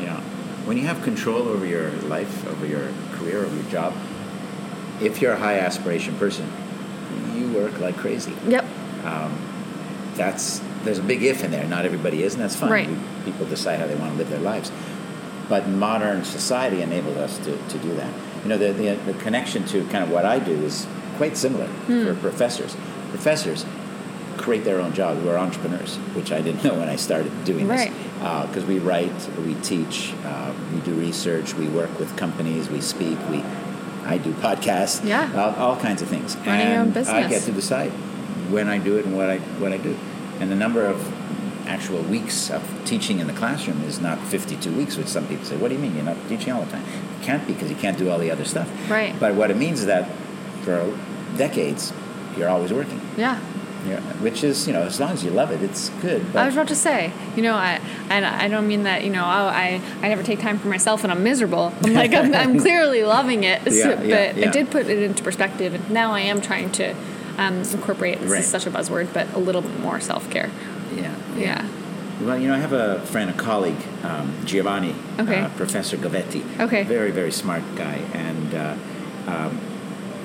[0.00, 0.20] Yeah,
[0.64, 3.92] when you have control over your life, over your career, over your job,
[5.00, 6.46] if you're a high aspiration person,
[7.36, 8.32] you work like crazy.
[8.46, 8.64] Yep.
[10.14, 11.64] That's there's a big if in there.
[11.66, 12.70] Not everybody is, and that's fine.
[12.70, 12.88] Right.
[13.24, 14.70] People decide how they want to live their lives.
[15.48, 18.12] But modern society enabled us to, to do that.
[18.42, 20.86] You know, the, the, the connection to kind of what I do is
[21.16, 22.04] quite similar Hmm.
[22.04, 22.76] for professors.
[23.10, 23.64] Professors
[24.36, 25.20] create their own jobs.
[25.24, 27.90] We're entrepreneurs, which I didn't know when I started doing Right.
[27.90, 28.46] this.
[28.48, 29.12] Because we write,
[29.46, 33.42] we teach, uh, we do research, we work with companies, we speak, we
[34.04, 35.30] I do podcasts, Yeah.
[35.36, 36.34] all, all kinds of things.
[36.46, 37.90] Running your own and I get to decide
[38.50, 39.96] when I do it and what I what I do.
[40.40, 40.96] And the number of
[41.68, 45.56] actual weeks of teaching in the classroom is not 52 weeks, which some people say,
[45.56, 46.82] what do you mean you're not teaching all the time?
[46.84, 48.68] You can't be because you can't do all the other stuff.
[48.90, 49.14] Right.
[49.20, 50.08] But what it means is that
[50.62, 50.96] for
[51.36, 51.92] decades,
[52.36, 53.00] you're always working.
[53.16, 53.38] Yeah.
[53.86, 56.32] Yeah, which is, you know, as long as you love it, it's good.
[56.32, 59.10] But I was about to say, you know, I and I don't mean that, you
[59.10, 61.72] know, oh, I I never take time for myself and I'm miserable.
[61.84, 63.94] I'm like I'm, I'm clearly loving it, Yeah, so- yeah,
[64.32, 64.46] but yeah.
[64.48, 66.92] it did put it into perspective, and now I am trying to
[67.38, 68.20] um, incorporate.
[68.20, 68.40] This Right.
[68.40, 70.50] is such a buzzword, but a little bit more self care.
[70.96, 71.66] Yeah, Yeah.
[72.20, 75.38] Well, you know, I have a friend, a colleague, um, Giovanni, Okay.
[75.40, 76.42] uh, Professor Gavetti.
[76.60, 76.82] Okay.
[76.82, 78.74] Very, very smart guy, and uh,
[79.28, 79.60] um,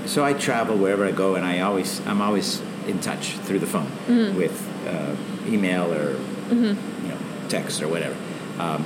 [0.07, 3.67] so I travel wherever I go, and I always, I'm always in touch through the
[3.67, 4.37] phone Mm-hmm.
[4.37, 4.57] with
[4.87, 5.15] uh,
[5.53, 6.17] email or
[6.51, 6.73] you
[7.09, 8.15] know text or whatever.
[8.59, 8.81] Um,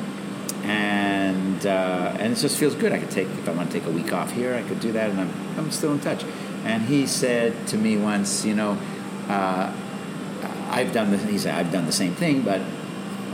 [0.64, 2.92] and uh, and it just feels good.
[2.92, 4.92] I could take if I want to take a week off here, I could do
[4.92, 6.24] that, and I'm I'm still in touch.
[6.66, 8.78] And he said to me once, you know,
[9.30, 9.72] uh,
[10.70, 12.62] I've done the he said I've done the same thing, but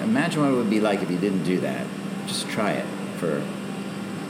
[0.01, 1.85] imagine what it would be like if you didn't do that.
[2.27, 2.85] Just try it
[3.17, 3.43] for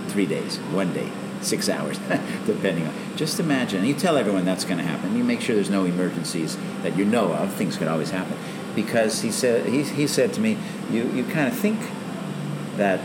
[0.07, 1.09] three days, one day,
[1.41, 1.97] six hours,
[2.45, 2.93] depending on.
[3.15, 3.85] Just imagine.
[3.85, 5.15] You tell everyone that's going to happen.
[5.15, 7.53] You make sure there's no emergencies that you know of.
[7.53, 8.37] Things could always happen,
[8.75, 10.57] because he said he, he said to me,
[10.91, 11.79] you you kind of think
[12.77, 12.99] that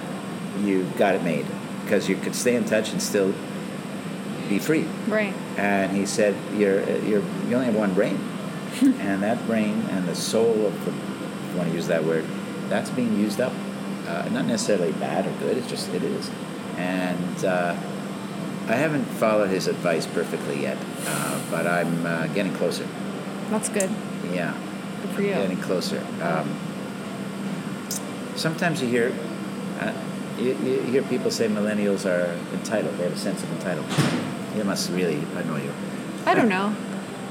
[0.61, 1.47] you got it made
[1.85, 3.33] because you could stay in touch and still
[4.49, 4.87] be free.
[5.07, 5.35] Right.
[5.57, 8.19] And he said, "You're, you're, you only have one brain,
[8.83, 12.25] and that brain and the soul of the, if you want to use that word,
[12.69, 13.53] that's being used up.
[14.07, 15.57] Uh, not necessarily bad or good.
[15.59, 16.31] It's just it is.
[16.77, 17.77] And uh,
[18.69, 22.87] I haven't followed his advice perfectly yet, uh, but I'm uh, getting closer.
[23.51, 23.91] That's good.
[24.33, 24.55] Yeah,
[25.03, 25.29] Good for you.
[25.29, 26.05] getting closer.
[26.23, 26.59] Um,
[28.37, 29.13] sometimes you hear,
[29.81, 29.93] uh,
[30.39, 32.97] you, you hear people say millennials are entitled.
[32.99, 34.57] They have a sense of entitlement.
[34.59, 35.73] It must really annoy you.
[36.27, 36.75] I don't know.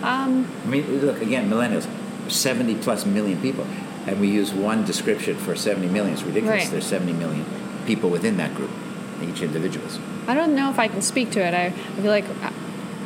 [0.03, 1.87] Um, I mean, look again, millennials,
[2.29, 3.65] seventy plus million people,
[4.05, 6.13] and we use one description for seventy million.
[6.13, 6.63] It's ridiculous.
[6.63, 6.71] Right.
[6.71, 7.45] There's seventy million
[7.85, 8.71] people within that group,
[9.23, 9.99] each individuals.
[10.27, 11.53] I don't know if I can speak to it.
[11.53, 12.49] I, I feel like uh,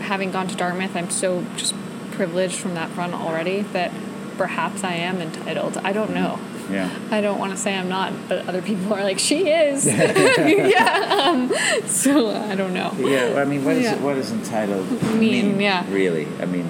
[0.01, 1.75] having gone to Dartmouth, I'm so just
[2.11, 3.91] privileged from that front already that
[4.37, 5.77] perhaps I am entitled.
[5.77, 6.39] I don't know.
[6.69, 6.89] Yeah.
[7.11, 9.85] I don't want to say I'm not, but other people are like, she is.
[9.87, 11.23] yeah.
[11.25, 11.53] Um,
[11.85, 12.93] so I don't know.
[12.97, 13.33] Yeah.
[13.33, 13.97] well, I mean, what is Yeah.
[13.97, 15.85] what is entitled Mean, yeah.
[15.91, 16.69] Really, I mean,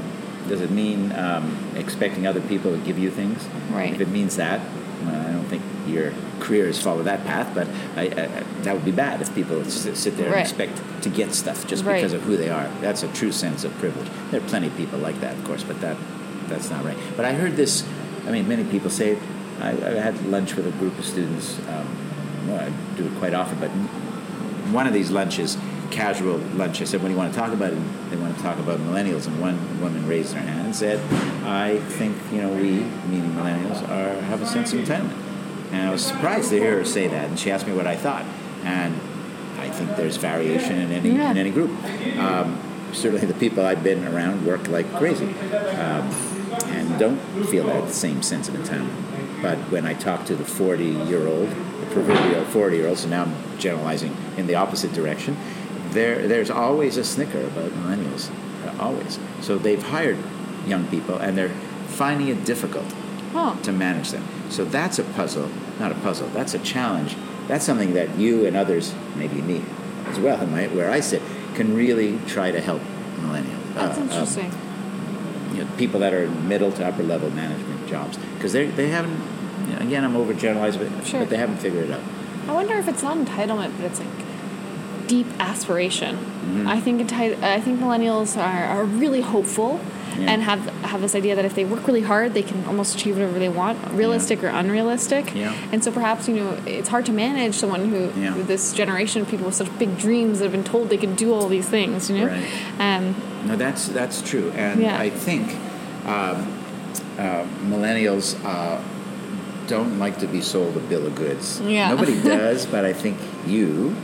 [0.51, 3.47] does it mean um, expecting other people to give you things?
[3.71, 3.93] Right.
[3.93, 4.59] If it means that,
[5.05, 7.55] well, I don't think your career has followed that path.
[7.55, 8.27] But I, I,
[8.63, 10.73] that would be bad if people sit there and expect
[11.03, 11.95] to get stuff just Right.
[11.95, 12.67] because of who they are.
[12.81, 14.09] That's a true sense of privilege.
[14.29, 15.95] There are plenty of people like that, of course, but that
[16.49, 16.97] that's not right.
[17.15, 17.85] But I heard this.
[18.27, 19.11] I mean, many people say.
[19.11, 19.19] it.
[19.61, 21.57] I, I had lunch with a group of students.
[21.69, 21.87] Um,
[22.47, 23.69] well, I do it quite often, but
[24.73, 25.55] one of these lunches,
[25.91, 28.41] casual lunch, I said, "What do you want to talk about?" And they want to
[28.41, 29.27] talk about millennials.
[29.27, 30.99] And one woman raised her hand and said,
[31.45, 35.17] "I think you know we, meaning millennials, are have a sense of entitlement."
[35.71, 37.29] And I was surprised to hear her say that.
[37.29, 38.25] And she asked me what I thought,
[38.63, 38.95] and
[39.59, 41.31] I think there's variation in any Yeah.
[41.31, 41.71] in any group.
[42.19, 42.57] Um,
[42.93, 45.29] certainly, the people I've been around work like crazy,
[45.79, 46.09] um,
[46.69, 48.99] and don't feel that same sense of entitlement.
[49.41, 53.07] But when I talk to the 40 year old, the proverbial 40 year old, so
[53.09, 55.35] now I'm generalizing in the opposite direction,
[55.91, 58.29] there, there's always a snicker about millennials.
[58.65, 59.19] uh, always.
[59.41, 60.17] So they've hired
[60.67, 61.53] young people and they're
[61.87, 62.85] finding it difficult
[63.33, 64.23] Oh, to manage them.
[64.49, 67.15] So that's a puzzle, not a puzzle, that's a challenge.
[67.47, 69.63] That's something that you and others, maybe me
[70.07, 71.21] as well, where I sit,
[71.55, 72.81] can really try to help
[73.17, 73.73] millennials.
[73.73, 74.51] that's uh, um, interesting.
[75.53, 78.89] you know, people that are in middle to upper level management jobs because they they
[78.89, 79.17] haven't.
[79.69, 81.19] You know, again, I'm overgeneralizing, but, Sure.
[81.21, 82.01] but they haven't figured it out.
[82.47, 84.07] I wonder if it's not entitlement, but it's like
[85.15, 86.13] deep aspiration.
[86.17, 86.67] Mm-hmm.
[86.75, 89.71] I think enti- I think millennials are, are really hopeful
[90.19, 90.31] Yeah.
[90.31, 93.13] and have have this idea that if they work really hard, they can almost achieve
[93.17, 95.25] whatever they want, realistic or unrealistic.
[95.43, 95.53] Yeah.
[95.73, 98.33] And so perhaps you know it's hard to manage someone who Yeah.
[98.53, 101.27] this generation of people with such big dreams that have been told they can do
[101.35, 102.09] all these things.
[102.09, 102.27] You know.
[102.35, 102.47] Right.
[102.87, 103.03] Um,
[103.47, 105.05] No, that's that's true, and Yeah.
[105.05, 105.45] I think
[106.15, 106.37] um,
[107.25, 107.43] uh,
[107.73, 108.77] millennials uh,
[109.73, 111.45] don't like to be sold a bill of goods.
[111.77, 111.89] Yeah.
[111.95, 113.95] Nobody does, but I think you,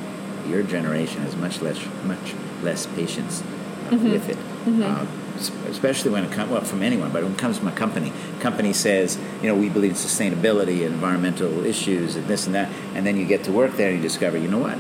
[0.48, 2.34] your generation, has much less much
[2.64, 4.12] less patience uh, Mm-hmm.
[4.12, 4.38] with it.
[4.84, 5.06] Uh,
[5.70, 8.74] especially when it comes well from anyone, but when it comes from a company, company
[8.74, 13.06] says, you know, we believe in sustainability and environmental issues and this and that, and
[13.06, 14.78] then you get to work there and you discover, you know what,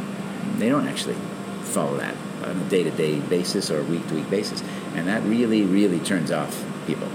[0.60, 1.16] they don't actually
[1.62, 4.62] follow that on a day-to-day basis or a week-to-week basis,
[4.96, 7.08] and that really, really turns off people.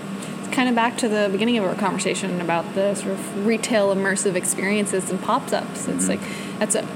[0.45, 3.95] It's kind of back to the beginning of our conversation about the sort of retail
[3.95, 5.89] immersive experiences and pop-ups.
[5.89, 6.21] It's like
[6.59, 6.87] that's a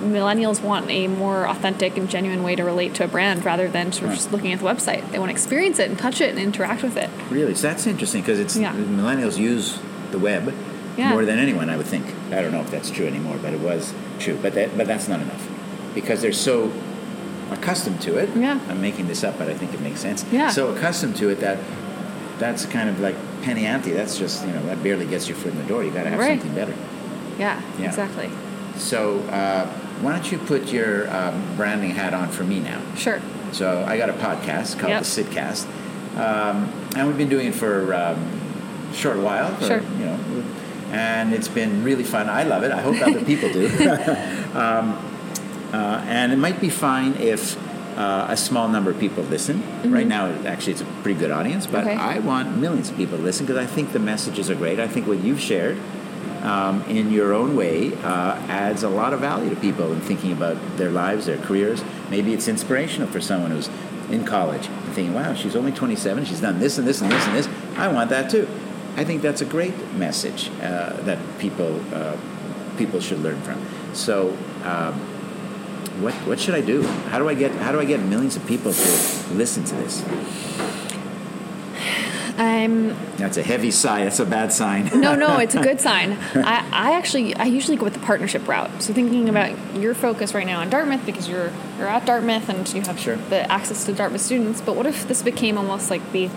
[0.00, 3.92] millennials want a more authentic and genuine way to relate to a brand rather than
[3.92, 4.16] sort of Right.
[4.16, 5.10] just looking at the website.
[5.10, 7.10] They want to experience it and touch it and interact with it.
[7.30, 8.72] Really, so that's interesting because it's Yeah.
[8.72, 9.78] millennials use
[10.12, 10.52] the web
[10.96, 11.10] Yeah.
[11.10, 11.68] more than anyone.
[11.70, 12.06] I would think.
[12.32, 14.38] I don't know if that's true anymore, but it was true.
[14.40, 15.48] But that, but that's not enough
[15.94, 16.70] because they're so
[17.50, 18.28] accustomed to it.
[18.36, 18.58] Yeah.
[18.68, 20.24] I'm making this up, but I think it makes sense.
[20.32, 20.48] Yeah.
[20.50, 21.58] So accustomed to it that
[22.38, 23.92] that's kind of like penny ante.
[23.92, 25.84] That's just you know that barely gets your foot in the door.
[25.84, 26.40] You got to have Right.
[26.40, 26.74] something better.
[27.38, 27.86] Yeah, Yeah.
[27.86, 28.28] exactly.
[28.76, 29.66] So uh,
[30.02, 32.80] why don't you put your um, branding hat on for me now?
[32.96, 33.20] Sure.
[33.52, 35.02] So I got a podcast called Yep.
[35.04, 35.66] the Sydcast,
[36.18, 38.18] um, and we've been doing it for um,
[38.90, 39.54] a short while.
[39.56, 39.80] for, Sure.
[39.98, 40.44] You know,
[40.92, 42.28] and it's been really fun.
[42.28, 42.72] I love it.
[42.72, 43.66] I hope other people do.
[44.54, 44.98] um,
[45.72, 47.56] uh, and it might be fine if
[47.98, 49.62] uh, a small number of people listen.
[49.90, 51.98] Right now, it- actually, it's a pretty good audience, but Mm-hmm.
[51.98, 52.16] Okay.
[52.16, 54.78] I want millions of people to listen because I think the messages are great.
[54.80, 55.78] I think what you've shared
[56.46, 60.32] um, in your own way uh, adds a lot of value to people in thinking
[60.32, 61.82] about their lives, their careers.
[62.08, 63.68] Maybe it's inspirational for someone who's
[64.10, 67.26] in college and thinking, wow, she's only 27, she's done this and this and this
[67.26, 67.48] and this.
[67.76, 68.48] I want that too.
[68.96, 72.16] I think that's a great message uh, that people uh,
[72.78, 73.62] people should learn from.
[73.94, 74.30] So,
[74.64, 74.94] um,
[76.00, 76.82] what what should I do?
[77.10, 80.02] How do I get how do I get millions of people to listen to this?
[82.38, 84.04] I'm That's a heavy sigh.
[84.04, 84.86] That's a bad sign.
[85.00, 86.18] no, no, it's a good sign.
[86.34, 88.82] I, I actually, I usually go with the partnership route.
[88.82, 92.72] So thinking about your focus right now on Dartmouth because you're you're at Dartmouth and
[92.74, 93.16] you have Sure.
[93.16, 94.60] the access to Dartmouth students.
[94.60, 96.30] But what if this became almost like the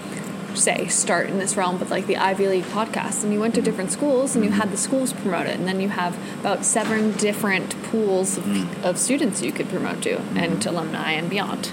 [0.55, 3.61] say start in this realm, but like the Ivy League podcast, and you went to
[3.61, 3.65] mm-hmm.
[3.65, 4.71] different schools and you had mm-hmm.
[4.71, 8.83] the schools promote it, and then you have about seven different pools of, mm.
[8.83, 11.71] of students you could promote to, and to alumni and beyond.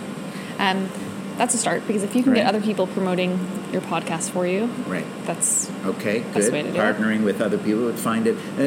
[0.58, 0.88] Um,
[1.38, 2.38] that's a start because if you can Right.
[2.38, 3.38] get other people promoting
[3.72, 5.04] your podcast for you, right.
[5.26, 6.52] that's Okay, good.
[6.52, 6.80] way to do it.
[6.80, 8.36] Partnering with other people would find it.
[8.36, 8.58] uh,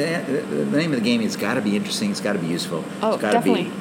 [0.50, 2.12] The name of the game has got to be interesting.
[2.12, 2.84] It's got to be useful.
[3.02, 3.66] Oh, it's got definitely.
[3.66, 3.76] to be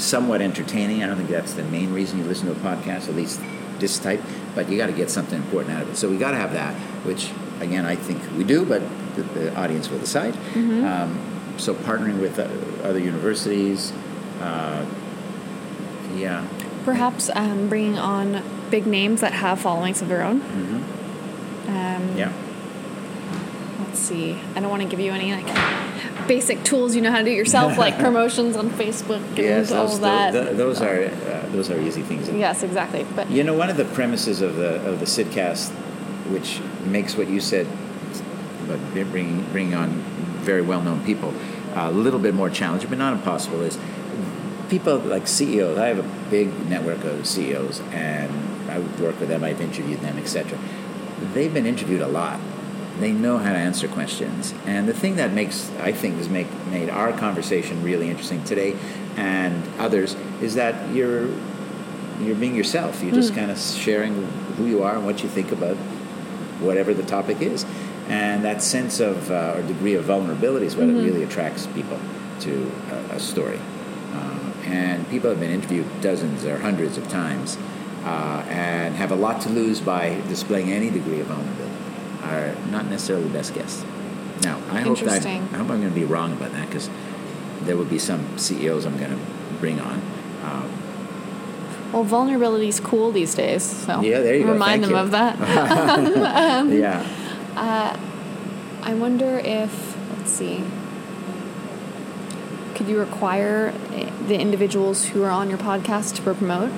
[0.00, 1.02] somewhat entertaining.
[1.02, 3.40] I don't think that's the main reason you listen to a podcast, at least
[3.78, 4.20] this type.
[4.54, 5.96] But you got to get something important out of it.
[5.96, 6.74] So we got to have that,
[7.04, 7.30] which
[7.60, 8.82] again I think we do, but
[9.16, 10.34] the, the audience will decide.
[10.34, 10.84] Mm-hmm.
[10.84, 11.18] Um,
[11.56, 12.48] so partnering with uh,
[12.86, 13.92] other universities,
[14.40, 14.84] uh,
[16.16, 16.46] yeah,
[16.84, 20.40] Perhaps um, bringing on big names that have followings of their own.
[21.68, 22.32] Um, yeah.
[23.80, 24.38] Let's see.
[24.54, 27.30] I don't want to give you any like basic tools you know how to do
[27.30, 30.32] it yourself, like promotions on Facebook and Yes, all those, that.
[30.32, 32.28] tho- those are uh, those are easy things.
[32.28, 33.06] yes, exactly.
[33.16, 35.70] But You know, one of the premises of the of the Sydcast,
[36.30, 37.66] which makes what you said
[38.64, 38.78] about
[39.10, 39.88] bringing bringing on
[40.42, 41.32] very well known people
[41.74, 43.78] a little bit more challenging, but not impossible, is
[44.68, 45.78] people like CEOs.
[45.78, 48.30] I have a big network of CEOs, and
[48.70, 49.44] I work with them.
[49.44, 50.58] I've interviewed them, etc.
[51.32, 52.40] They've been interviewed a lot.
[53.00, 56.46] They know how to answer questions, and the thing that makes I think has make
[56.66, 58.76] made our conversation really interesting today,
[59.16, 61.28] and others, is that you're
[62.20, 63.02] you're being yourself.
[63.02, 64.14] You're just kind of sharing
[64.56, 65.76] who you are and what you think about
[66.60, 67.66] whatever the topic is.
[68.08, 71.04] And that sense of uh, or degree of vulnerability is what Mm-hmm.
[71.04, 71.98] really attracts people
[72.40, 73.58] to a, a story.
[74.66, 77.58] Uh, and people have been interviewed dozens or hundreds of times
[78.04, 81.74] uh, and have a lot to lose by displaying any degree of vulnerability.
[82.22, 83.84] Are not necessarily the best guests.
[84.42, 86.88] Now, I hope that I hope I'm going to be wrong about that because
[87.62, 89.20] there will be some CEOs I'm going to
[89.60, 90.00] bring on.
[90.42, 90.68] Uh,
[91.92, 93.62] well, vulnerability is cool these days.
[93.62, 94.52] So Yeah, there you go.
[94.52, 94.96] remind Thank them you.
[94.96, 95.38] of that.
[96.70, 97.06] yeah.
[98.84, 100.62] I wonder if let's see.
[102.74, 106.72] Could you require eh, the individuals who are on your podcast to promote?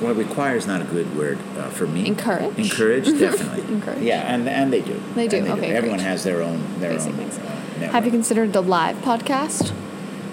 [0.00, 2.06] Well, require is not a good word uh, for me.
[2.06, 2.58] Encourage?
[2.58, 3.72] Encourage, definitely.
[3.72, 4.02] Encourage.
[4.02, 5.00] Yeah, and and they do.
[5.14, 7.20] They do, And okay, Everyone has their own their Basic own.
[7.20, 7.92] Uh.
[7.92, 9.72] Have you considered the live podcast?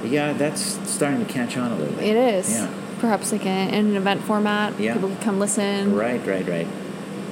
[0.03, 2.15] Yeah, that's starting to catch on a little bit.
[2.15, 2.51] It is.
[2.51, 2.73] Yeah.
[2.99, 4.79] Perhaps like a, in an event format.
[4.79, 4.93] Yeah.
[4.93, 5.95] People can come listen.
[5.95, 6.67] Right, right, right.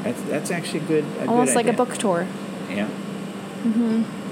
[0.03, 1.05] That's that's actually good.
[1.28, 2.28] Almost good like a book tour.
[2.70, 2.88] Yeah.
[3.64, 4.27] Mm-hmm.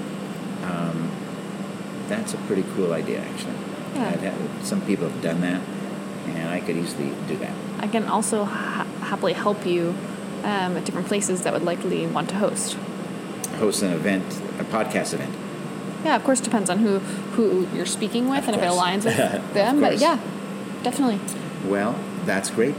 [2.08, 3.54] That's a pretty cool idea, actually.
[3.94, 4.10] Yeah.
[4.10, 5.60] Have- some people have done that,
[6.26, 7.52] and I could easily do that.
[7.78, 9.94] I can also ha- happily help you
[10.44, 12.76] um, at different places that would likely want to host.
[13.58, 14.24] Host an event,
[14.58, 15.34] a podcast event.
[16.04, 16.98] Yeah, of course, depends on who
[17.34, 19.16] who you're speaking with Of and if it aligns with
[19.54, 19.80] them.
[19.80, 20.18] But yeah,
[20.82, 21.20] definitely,
[21.66, 21.94] Well,
[22.26, 22.74] that's great.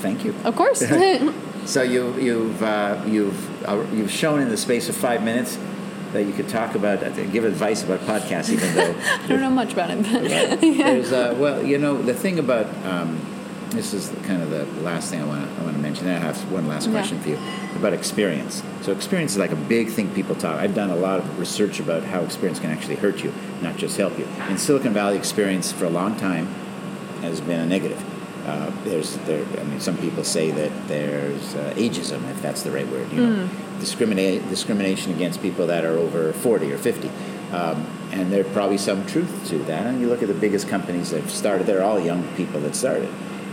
[0.00, 0.34] Thank you.
[0.44, 0.82] of course.
[1.64, 5.56] So you, you've uh, you've uh, you've shown in the space of five minutes
[6.12, 8.94] that you could talk about uh, give advice about podcasts, even though
[9.24, 10.02] I don't know much about it.
[10.02, 13.18] But there's uh, well, you know, the thing about um,
[13.70, 16.06] this is kind of the last thing I want to I want to mention.
[16.08, 16.92] I have one last Yeah.
[16.92, 17.38] question for you
[17.76, 18.62] about experience.
[18.82, 20.56] So experience is like a big thing people talk.
[20.60, 23.32] I've done a lot of research about how experience can actually hurt you,
[23.62, 24.26] not just help you.
[24.50, 26.46] In Silicon Valley, experience for a long time
[27.22, 28.04] has been a negative.
[28.46, 29.44] Uh, there's there.
[29.60, 33.12] I mean, some people say that there's uh, ageism, if that's the right word.
[33.12, 37.08] You know, discriminate discrimination against people that are over forty or fifty.
[37.52, 39.86] Um, and there's probably some truth to that.
[39.86, 42.74] And you look at the biggest companies that have started; they're all young people that
[42.74, 43.08] started,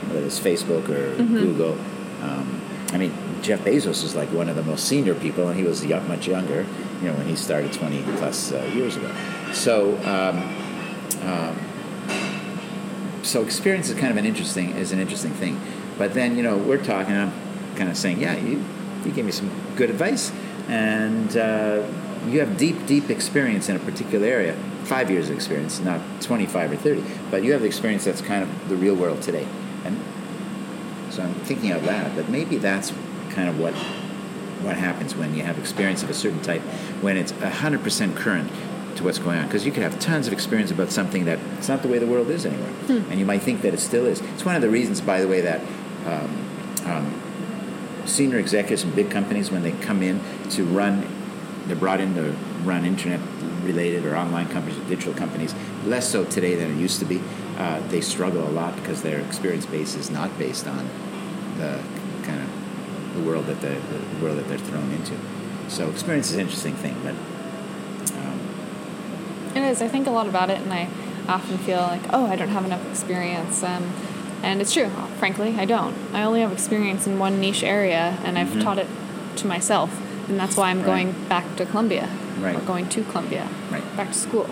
[0.07, 1.77] whether it's Facebook or Google.
[2.23, 2.59] Um,
[2.91, 3.13] I mean,
[3.43, 6.27] Jeff Bezos is like one of the most senior people, and he was young, much
[6.27, 6.65] younger.
[7.01, 9.13] You know, when he started twenty plus uh, years ago.
[9.53, 9.95] So.
[9.99, 10.55] Um,
[13.29, 15.61] so experience is kind of an interesting is an interesting thing.
[15.97, 17.15] But then you know we're talking.
[17.15, 17.31] I'm
[17.75, 18.63] kind of saying, yeah, you
[19.05, 20.31] you gave me some good advice,
[20.67, 21.85] and uh,
[22.27, 24.57] you have deep deep experience in a particular area.
[24.83, 28.41] Five years of experience, not 25 or 30, but you have the experience that's kind
[28.41, 29.47] of the real world today.
[29.85, 29.99] And
[31.11, 32.15] so I'm thinking of that.
[32.15, 32.91] That maybe that's
[33.29, 33.75] kind of what
[34.63, 36.61] what happens when you have experience of a certain type
[37.01, 38.51] when it's 100% current
[38.99, 41.67] to what's going on because you could have tons of experience about something that it's
[41.67, 42.69] not the way the world is anymore.
[43.09, 44.21] And you might think that it still is.
[44.21, 45.61] It's one of the reasons by the way that
[46.05, 46.45] um,
[46.85, 47.21] um,
[48.05, 50.21] senior executives in big companies when they come in
[50.51, 51.07] to run
[51.65, 52.31] they're brought in to
[52.63, 53.19] run internet
[53.63, 55.53] related or online companies or digital companies
[55.85, 57.21] less so today than it used to be
[57.57, 60.89] uh, they struggle a lot because their experience base is not based on
[61.57, 61.79] the
[62.23, 65.15] kind of the world that they're, the world that they're thrown into.
[65.67, 67.13] So experience is an interesting thing but
[69.55, 69.81] It is.
[69.81, 70.87] I think a lot about it, and I
[71.27, 73.63] often feel like, oh, I don't have enough experience.
[73.63, 73.91] Um,
[74.43, 74.89] and it's true.
[75.17, 75.95] Frankly, I don't.
[76.13, 78.63] I only have experience in one niche area, and I've Mhm.
[78.63, 78.87] taught it
[79.37, 79.89] to myself,
[80.29, 80.85] and that's why I'm Right.
[80.85, 82.07] going back to Columbia,
[82.39, 82.55] Right.
[82.55, 83.83] or going to Columbia, Right.
[83.97, 84.47] back to school,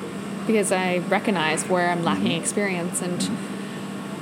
[0.45, 2.41] because I recognize where I'm lacking Mm-hmm.
[2.41, 3.30] experience and.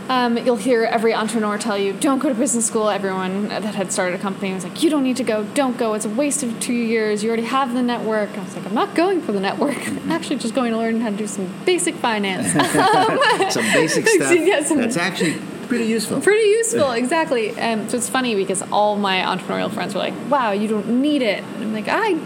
[0.08, 2.89] Um, you'll hear every entrepreneur tell you, don't go to business school.
[2.89, 5.93] Everyone that had started a company was like, you don't need to go, don't go.
[5.95, 7.24] It's a waste of two years.
[7.24, 8.30] You already have the network.
[8.38, 9.76] I was like, I'm not going for the network.
[9.88, 12.51] I'm actually just going to learn how to do some basic finance.
[13.53, 17.60] some basic stuff Yes, and- that's actually pretty useful Pretty useful, exactly.
[17.60, 21.24] Um, so it's funny because all my entrepreneurial friends were like, wow, you don't need
[21.24, 21.43] it.
[21.43, 22.20] And I'm like, I,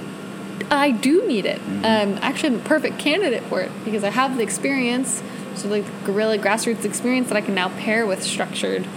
[0.70, 1.60] I do need it.
[1.86, 5.24] Um, actually, I'm a perfect candidate for it because I have the experience,
[5.60, 8.88] so like the guerrilla grassroots experience that I can now pair with structured,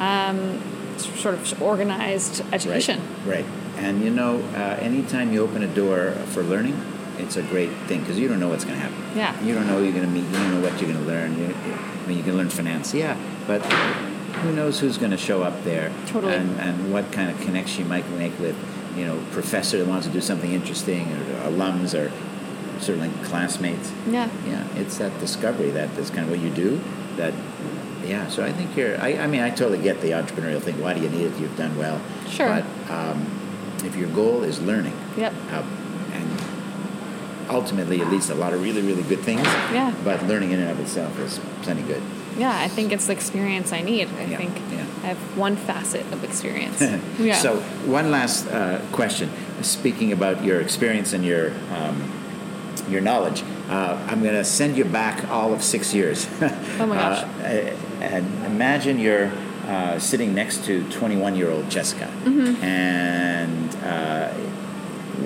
[0.00, 0.60] um,
[0.98, 3.00] sort of organized education.
[3.24, 3.44] Right.
[3.44, 3.46] Right.
[3.76, 6.80] And you know, uh, anytime you open a door for learning,
[7.18, 9.16] it's a great thing because you don't know what's going to happen.
[9.16, 9.40] Yeah.
[9.42, 10.24] You don't know who you're going to meet.
[10.24, 11.38] You don't know what you're going to learn.
[11.38, 13.16] You, I mean, you can learn finance, yeah,
[13.46, 13.60] but
[14.38, 15.92] who knows who's going to show up there?
[16.06, 16.34] Totally.
[16.34, 18.56] And, and what kind of connection you might make with,
[18.96, 22.12] you know, professor that wants to do something interesting, or alums, or
[22.80, 23.92] certainly classmates.
[24.08, 24.28] Yeah.
[24.46, 26.80] Yeah, it's that discovery that that is kind of what you do.
[27.16, 27.34] That,
[28.04, 28.28] yeah.
[28.28, 29.00] So I think you're.
[29.00, 30.80] I, I mean, I totally get the entrepreneurial thing.
[30.80, 31.32] Why do you need it?
[31.32, 32.00] If you've done well.
[32.28, 32.48] Sure.
[32.48, 33.26] But um,
[33.84, 35.32] if your goal is learning, Yep.
[35.50, 35.62] uh,
[36.12, 39.42] and ultimately it leads to a lot of really, really good things.
[39.72, 39.94] Yeah.
[40.04, 42.02] But learning in and of itself is plenty good.
[42.36, 44.08] Yeah, I think it's the experience I need.
[44.16, 44.86] I Yeah, think yeah.
[45.02, 46.80] I have one facet of experience.
[47.18, 47.34] yeah.
[47.34, 47.56] So
[47.86, 49.30] one last uh, question.
[49.62, 52.12] Speaking about your experience and your um,
[52.90, 56.26] your knowledge, uh, I'm going to send you back all of six years.
[56.80, 57.24] Oh my gosh.
[57.42, 59.32] Uh, and imagine you're
[59.66, 62.62] uh, sitting next to 21 year old Jessica, Mm-hmm.
[62.64, 64.28] and uh,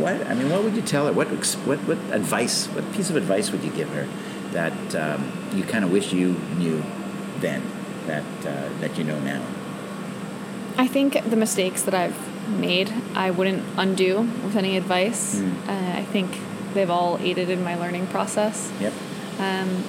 [0.00, 1.12] what I mean, what would you tell her?
[1.12, 1.28] What
[1.66, 2.66] what what advice?
[2.68, 4.08] What piece of advice would you give her
[4.52, 6.82] that um, you kind of wish you knew
[7.40, 7.62] then
[8.06, 9.42] that uh, that you know now?
[10.78, 12.16] I think the mistakes that I've
[12.48, 15.36] made, I wouldn't undo with any advice.
[15.36, 15.68] Mm.
[15.68, 16.30] Uh, I think
[16.74, 18.72] they've all aided in my learning process.
[18.80, 18.92] Yep.
[19.38, 19.84] Um,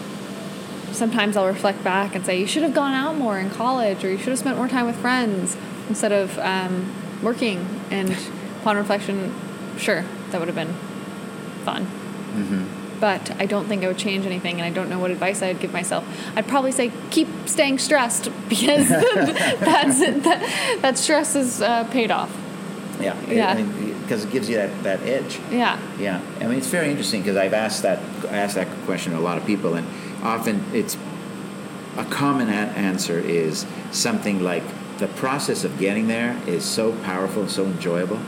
[0.93, 4.09] sometimes I'll reflect back and say, you should have gone out more in college, or
[4.09, 5.57] you should have spent more time with friends
[5.89, 7.67] instead of um, working.
[7.91, 8.15] And
[8.61, 9.34] upon reflection,
[9.77, 10.73] sure, that would have been
[11.65, 11.86] fun.
[11.86, 12.99] Mm-hmm.
[12.99, 15.59] But I don't think I would change anything, and I don't know what advice I'd
[15.59, 16.05] give myself.
[16.38, 22.34] I'd probably say keep staying stressed because that's that, that stress is uh, paid off.
[23.01, 23.19] Yeah.
[23.27, 23.93] Yeah.
[24.04, 25.39] Because it gives you that, that edge.
[25.51, 26.22] Yeah, Yeah.
[26.39, 27.99] I mean, it's very interesting because I've asked that
[28.30, 29.88] I asked that question to a lot of people, and
[30.24, 30.95] often it's
[31.97, 34.64] a common answer is something like
[34.99, 38.20] the process of getting there is so powerful and so enjoyable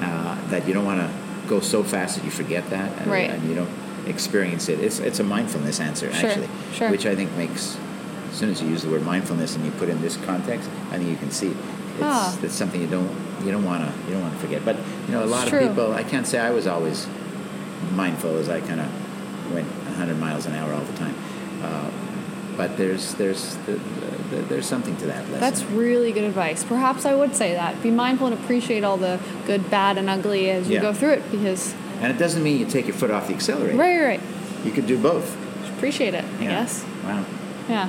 [0.00, 1.10] uh, that you don't want to
[1.48, 3.30] go so fast that you forget that, and, Right.
[3.30, 3.70] and you don't.
[4.06, 4.78] experience it.
[4.80, 6.88] It's it's a mindfulness answer Sure, actually, sure.
[6.90, 7.76] which I think makes.
[8.30, 10.96] As soon as you use the word mindfulness and you put in this context, I
[10.96, 12.38] think you can see it's, Ah.
[12.42, 13.10] it's something you don't
[13.44, 14.64] you don't want to you don't want to forget.
[14.64, 14.76] But
[15.06, 15.68] you know, a lot It's of true.
[15.68, 15.92] people.
[15.92, 17.06] I can't say I was always
[17.94, 21.14] mindful as I kind of went 100 miles an hour all the time.
[21.62, 21.90] Uh,
[22.56, 25.40] but there's there's the, the, the, there's something to that lesson.
[25.40, 26.64] That's really good advice.
[26.64, 27.80] Perhaps I would say that.
[27.82, 30.80] Be mindful and appreciate all the good, bad, and ugly as you Yeah.
[30.82, 33.76] go through it because, and it doesn't mean you take your foot off the accelerator.
[33.78, 34.20] right, right, right.
[34.64, 35.36] You could do both.
[35.76, 36.24] Appreciate it.
[36.24, 36.48] I Yeah.
[36.50, 36.84] guess.
[37.04, 37.24] Wow.
[37.68, 37.88] Yeah.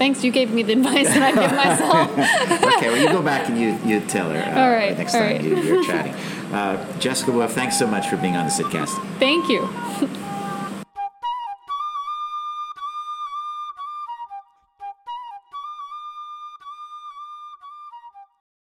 [0.00, 0.24] Thanks.
[0.24, 2.74] You gave me the advice that I give myself.
[2.78, 5.20] okay, well, you go back and you, you tell her uh, All right, next all
[5.20, 5.44] time right.
[5.44, 6.14] you, you're chatting.
[6.54, 8.96] Uh, Jessica Wolf, thanks so much for being on the Sydcast.
[9.18, 9.68] Thank you.